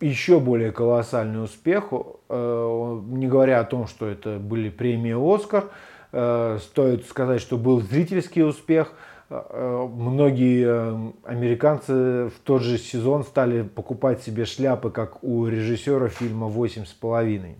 еще 0.00 0.38
более 0.38 0.70
колоссальный 0.70 1.42
успех, 1.42 1.86
э, 2.28 3.00
не 3.08 3.26
говоря 3.26 3.58
о 3.58 3.64
том, 3.64 3.88
что 3.88 4.06
это 4.06 4.38
были 4.38 4.68
премии 4.68 5.34
«Оскар», 5.34 5.64
э, 6.12 6.58
стоит 6.62 7.06
сказать, 7.06 7.40
что 7.40 7.58
был 7.58 7.80
зрительский 7.80 8.44
успех. 8.44 8.92
Э, 9.30 9.88
многие 9.90 11.12
американцы 11.24 12.28
в 12.28 12.38
тот 12.44 12.62
же 12.62 12.78
сезон 12.78 13.24
стали 13.24 13.62
покупать 13.62 14.22
себе 14.22 14.44
шляпы, 14.44 14.90
как 14.90 15.22
у 15.22 15.46
режиссера 15.46 16.08
фильма 16.08 16.46
«Восемь 16.46 16.84
с 16.84 16.92
половиной». 16.92 17.56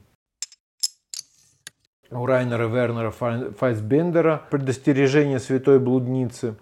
У 2.11 2.25
Райнера 2.25 2.67
Вернера 2.67 3.11
Файсбендера 3.11 4.43
«Предостережение 4.51 5.39
святой 5.39 5.79
блудницы», 5.79 6.57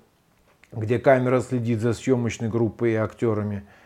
где 0.73 0.99
камера 0.99 1.41
следит 1.41 1.81
за 1.81 1.93
съемочной 1.93 2.49
группой 2.49 2.93
и 2.93 2.97
актерами– 2.97 3.65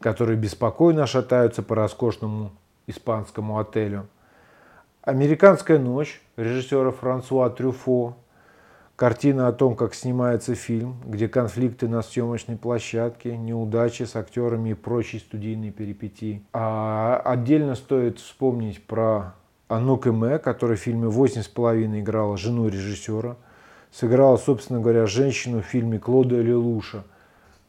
которые 0.00 0.36
беспокойно 0.36 1.06
шатаются 1.06 1.62
по 1.62 1.74
роскошному 1.74 2.52
испанскому 2.86 3.58
отелю. 3.58 4.08
«Американская 5.02 5.78
ночь» 5.78 6.20
режиссера 6.36 6.90
Франсуа 6.90 7.50
Трюфо, 7.50 8.16
картина 8.98 9.46
о 9.46 9.52
том, 9.52 9.76
как 9.76 9.94
снимается 9.94 10.56
фильм, 10.56 10.96
где 11.06 11.28
конфликты 11.28 11.86
на 11.86 12.02
съемочной 12.02 12.56
площадке, 12.56 13.36
неудачи 13.36 14.02
с 14.02 14.16
актерами 14.16 14.70
и 14.70 14.74
прочие 14.74 15.20
студийные 15.20 15.70
перипетии. 15.70 16.42
А 16.52 17.22
отдельно 17.24 17.76
стоит 17.76 18.18
вспомнить 18.18 18.84
про 18.84 19.36
Анну 19.68 19.98
Кэме, 19.98 20.40
которая 20.40 20.76
в 20.76 20.80
фильме 20.80 21.06
«Восемь 21.06 21.42
с 21.42 21.48
половиной» 21.48 22.00
играла 22.00 22.36
жену 22.36 22.66
режиссера, 22.66 23.36
сыграла, 23.92 24.36
собственно 24.36 24.80
говоря, 24.80 25.06
женщину 25.06 25.62
в 25.62 25.66
фильме 25.66 26.00
Клода 26.00 26.40
Лелуша– 26.40 27.04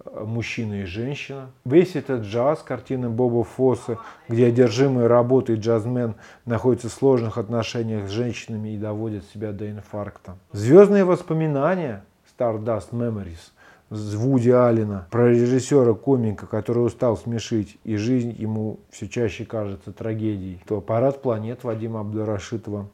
мужчина 0.05 0.81
и 0.81 0.85
женщина. 0.85 1.51
Весь 1.65 1.95
этот 1.95 2.23
джаз, 2.23 2.63
картина 2.63 3.09
Боба 3.09 3.43
Фосса, 3.43 3.97
где 4.27 4.47
одержимый 4.47 5.07
работой 5.07 5.55
джазмен 5.55 6.15
находится 6.45 6.89
в 6.89 6.93
сложных 6.93 7.37
отношениях 7.37 8.07
с 8.07 8.11
женщинами 8.11 8.69
и 8.69 8.77
доводит 8.77 9.23
себя 9.25 9.51
до 9.51 9.69
инфаркта. 9.69 10.37
Звездные 10.51 11.05
воспоминания 11.05 12.03
Stardust 12.37 12.91
Memories 12.91 13.51
с 13.89 14.13
Вуди 14.15 14.51
Аллена 14.51 15.07
про 15.09 15.29
режиссера-комика, 15.29 16.45
который 16.45 16.85
устал 16.85 17.17
смешить, 17.17 17.77
и 17.83 17.95
жизнь 17.95 18.35
ему 18.37 18.79
все 18.91 19.07
чаще 19.07 19.45
кажется 19.45 19.91
трагедией. 19.91 20.61
То 20.67 20.79
«Парад 20.79 21.21
планет» 21.21 21.63
Вадима 21.63 22.01
Абдурашитова, 22.01 22.87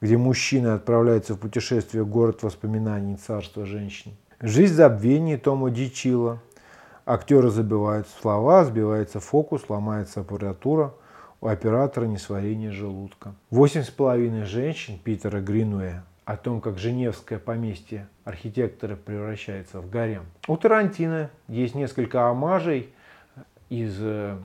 где 0.00 0.16
мужчина 0.16 0.74
отправляется 0.74 1.34
в 1.34 1.38
путешествие 1.38 2.02
в 2.02 2.08
город 2.08 2.42
воспоминаний 2.42 3.16
царства 3.16 3.64
женщин. 3.64 4.12
Жизнь 4.40 4.74
забвения 4.74 5.36
Тома 5.36 5.68
Дичила. 5.68 6.40
Актеры 7.04 7.50
забивают 7.50 8.06
слова, 8.06 8.64
сбивается 8.64 9.18
фокус, 9.18 9.68
ломается 9.68 10.20
аппаратура. 10.20 10.94
У 11.40 11.48
оператора 11.48 12.04
несварение 12.04 12.70
желудка. 12.70 13.34
Восемь 13.50 13.82
с 13.82 13.90
половиной 13.90 14.44
женщин 14.44 14.96
Питера 14.96 15.40
Гринуэя 15.40 16.04
о 16.24 16.36
том, 16.36 16.60
как 16.60 16.78
женевское 16.78 17.40
поместье 17.40 18.06
архитектора 18.24 18.94
превращается 18.94 19.80
в 19.80 19.90
гарем. 19.90 20.26
У 20.46 20.56
Тарантино 20.56 21.30
есть 21.48 21.74
несколько 21.74 22.28
омажей 22.28 22.92
из 23.70 23.96
э, 24.00 24.36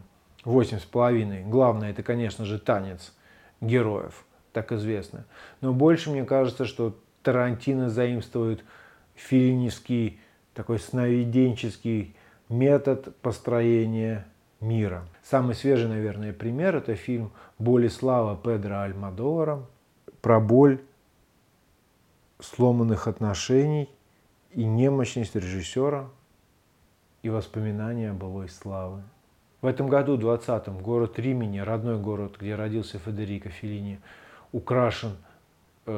«Восемь 0.44 0.80
с 0.80 0.86
половиной». 0.86 1.44
Главное, 1.44 1.92
это, 1.92 2.02
конечно 2.02 2.46
же, 2.46 2.58
танец 2.58 3.14
героев, 3.62 4.26
так 4.54 4.72
известно. 4.72 5.26
Но 5.62 5.72
больше 5.72 6.10
мне 6.10 6.24
кажется, 6.24 6.66
что 6.66 6.98
Тарантино 7.22 7.92
заимствует 7.92 8.64
филиневский 9.16 10.20
такой 10.54 10.80
сновиденческий 10.80 12.16
метод 12.50 13.16
построения 13.22 14.26
мира. 14.60 15.08
Самый 15.24 15.56
свежий, 15.56 15.90
наверное, 15.90 16.34
пример– 16.34 16.76
это 16.78 16.96
фильм 16.96 17.32
«Боль 17.60 17.86
и 17.86 17.90
слава» 17.90 18.38
Педро 18.38 18.82
Альмадовара 18.82 19.66
про 20.22 20.40
боль 20.40 20.82
сломанных 22.40 23.08
отношений 23.08 23.90
и 24.52 24.64
немощность 24.64 25.36
режиссера 25.36 26.10
и 27.22 27.30
воспоминания 27.30 28.12
о 28.12 28.14
былой 28.14 28.50
славы. 28.50 29.04
В 29.62 29.66
этом 29.66 29.88
году, 29.88 30.18
20-м, 30.18 30.80
город 30.80 31.18
Римени, 31.18 31.60
родной 31.60 31.98
город, 31.98 32.36
где 32.40 32.56
родился 32.56 33.00
Федерико 33.00 33.50
Феллини, 33.50 34.00
украшен– 34.52 35.18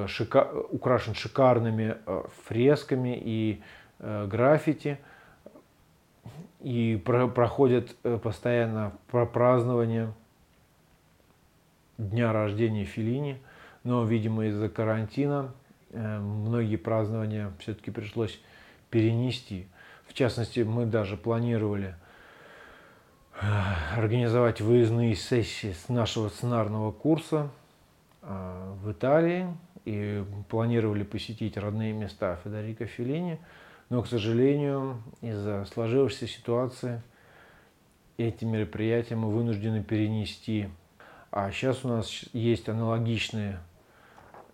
шика, 0.07 0.51
украшен 0.71 1.13
шикарными 1.13 1.97
э, 2.05 2.23
фресками 2.45 3.19
и 3.21 3.61
э, 3.99 4.27
граффити. 4.27 4.99
И 6.61 7.01
про, 7.05 7.27
проходят 7.27 7.95
постоянно 8.23 8.93
празднования 9.11 10.11
дня 11.97 12.33
рождения 12.33 12.85
Филини. 12.85 13.39
Но, 13.83 14.03
видимо, 14.03 14.47
из-за 14.47 14.67
карантина 14.67 15.53
многие 15.91 16.77
празднования 16.77 17.53
все-таки 17.59 17.91
пришлось 17.91 18.41
перенести. 18.89 19.67
В 20.07 20.13
частности, 20.15 20.61
мы 20.61 20.87
даже 20.87 21.17
планировали 21.17 21.95
организовать 23.95 24.59
выездные 24.59 25.15
сессии 25.15 25.73
с 25.73 25.87
нашего 25.87 26.29
сценарного 26.29 26.91
курса 26.91 27.51
в 28.23 28.91
Италии, 28.91 29.47
и 29.85 30.23
планировали 30.49 31.03
посетить 31.03 31.57
родные 31.57 31.93
места 31.93 32.39
Федерико 32.43 32.85
Феллини, 32.85 33.39
но, 33.89 34.01
к 34.01 34.07
сожалению, 34.07 35.01
из-за 35.21 35.65
сложившейся 35.65 36.27
ситуации 36.27 37.01
эти 38.17 38.45
мероприятия 38.45 39.15
мы 39.15 39.29
вынуждены 39.29 39.83
перенести. 39.83 40.69
А 41.31 41.51
сейчас 41.51 41.85
у 41.85 41.89
нас 41.89 42.09
есть 42.33 42.67
аналогичные 42.67 43.59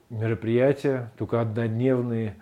мероприятия, 0.09 1.11
только 1.17 1.39
однодневные 1.39 2.35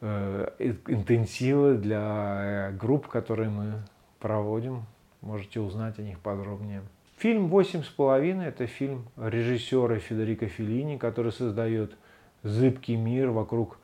э, 0.00 0.74
интенсивы 0.86 1.76
для 1.76 2.72
групп, 2.78 3.08
которые 3.08 3.48
мы 3.48 3.82
проводим 4.18 4.84
можете 5.24 5.60
узнать 5.60 5.98
о 5.98 6.02
них 6.02 6.18
подробнее. 6.20 6.82
Фильм 7.16 7.48
«Восемь 7.48 7.82
с 7.82 7.88
половиной»– 7.88 8.46
это 8.48 8.66
фильм 8.66 9.06
режиссера 9.16 9.98
Федерико 9.98 10.46
Феллини, 10.46 10.98
который 10.98 11.32
создает 11.32 11.96
зыбкий 12.44 12.94
мир 12.94 13.30
вокруг 13.30 13.78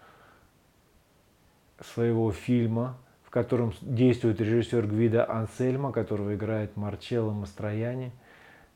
своего 1.80 2.30
фильма, 2.30 2.96
в 3.24 3.30
котором 3.30 3.72
действует 3.80 4.40
режиссер 4.40 4.86
Гвида 4.86 5.28
Ансельма, 5.28 5.92
которого 5.92 6.34
играет 6.34 6.76
Марчелло 6.76 7.32
Мастрояни, 7.32 8.12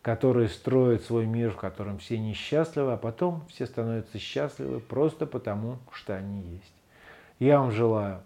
который 0.02 0.48
строит 0.48 1.02
свой 1.02 1.26
мир, 1.26 1.50
в 1.50 1.56
котором 1.56 1.98
все 1.98 2.18
несчастливы, 2.18 2.92
а 2.92 2.96
потом 2.96 3.44
все 3.48 3.66
становятся 3.66 4.18
счастливы 4.18 4.80
просто 4.80 5.26
потому, 5.26 5.78
что 5.92 6.16
они 6.16 6.40
есть. 6.42 6.74
Я 7.38 7.60
вам 7.60 7.70
желаю 7.70 8.22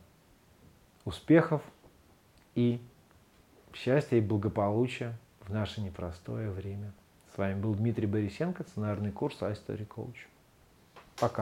успехов 1.05 1.63
и 2.55 2.81
счастья 3.73 4.17
и 4.17 4.21
благополучия 4.21 5.17
в 5.41 5.53
наше 5.53 5.81
непростое 5.81 6.51
время. 6.51 6.93
С 7.35 7.39
вами 7.39 7.61
был 7.61 7.75
Дмитрий 7.75 8.07
Борисенко, 8.07 8.65
сценарный 8.65 9.13
курс 9.13 9.41
iStory 9.41 9.87
Coach. 9.87 10.17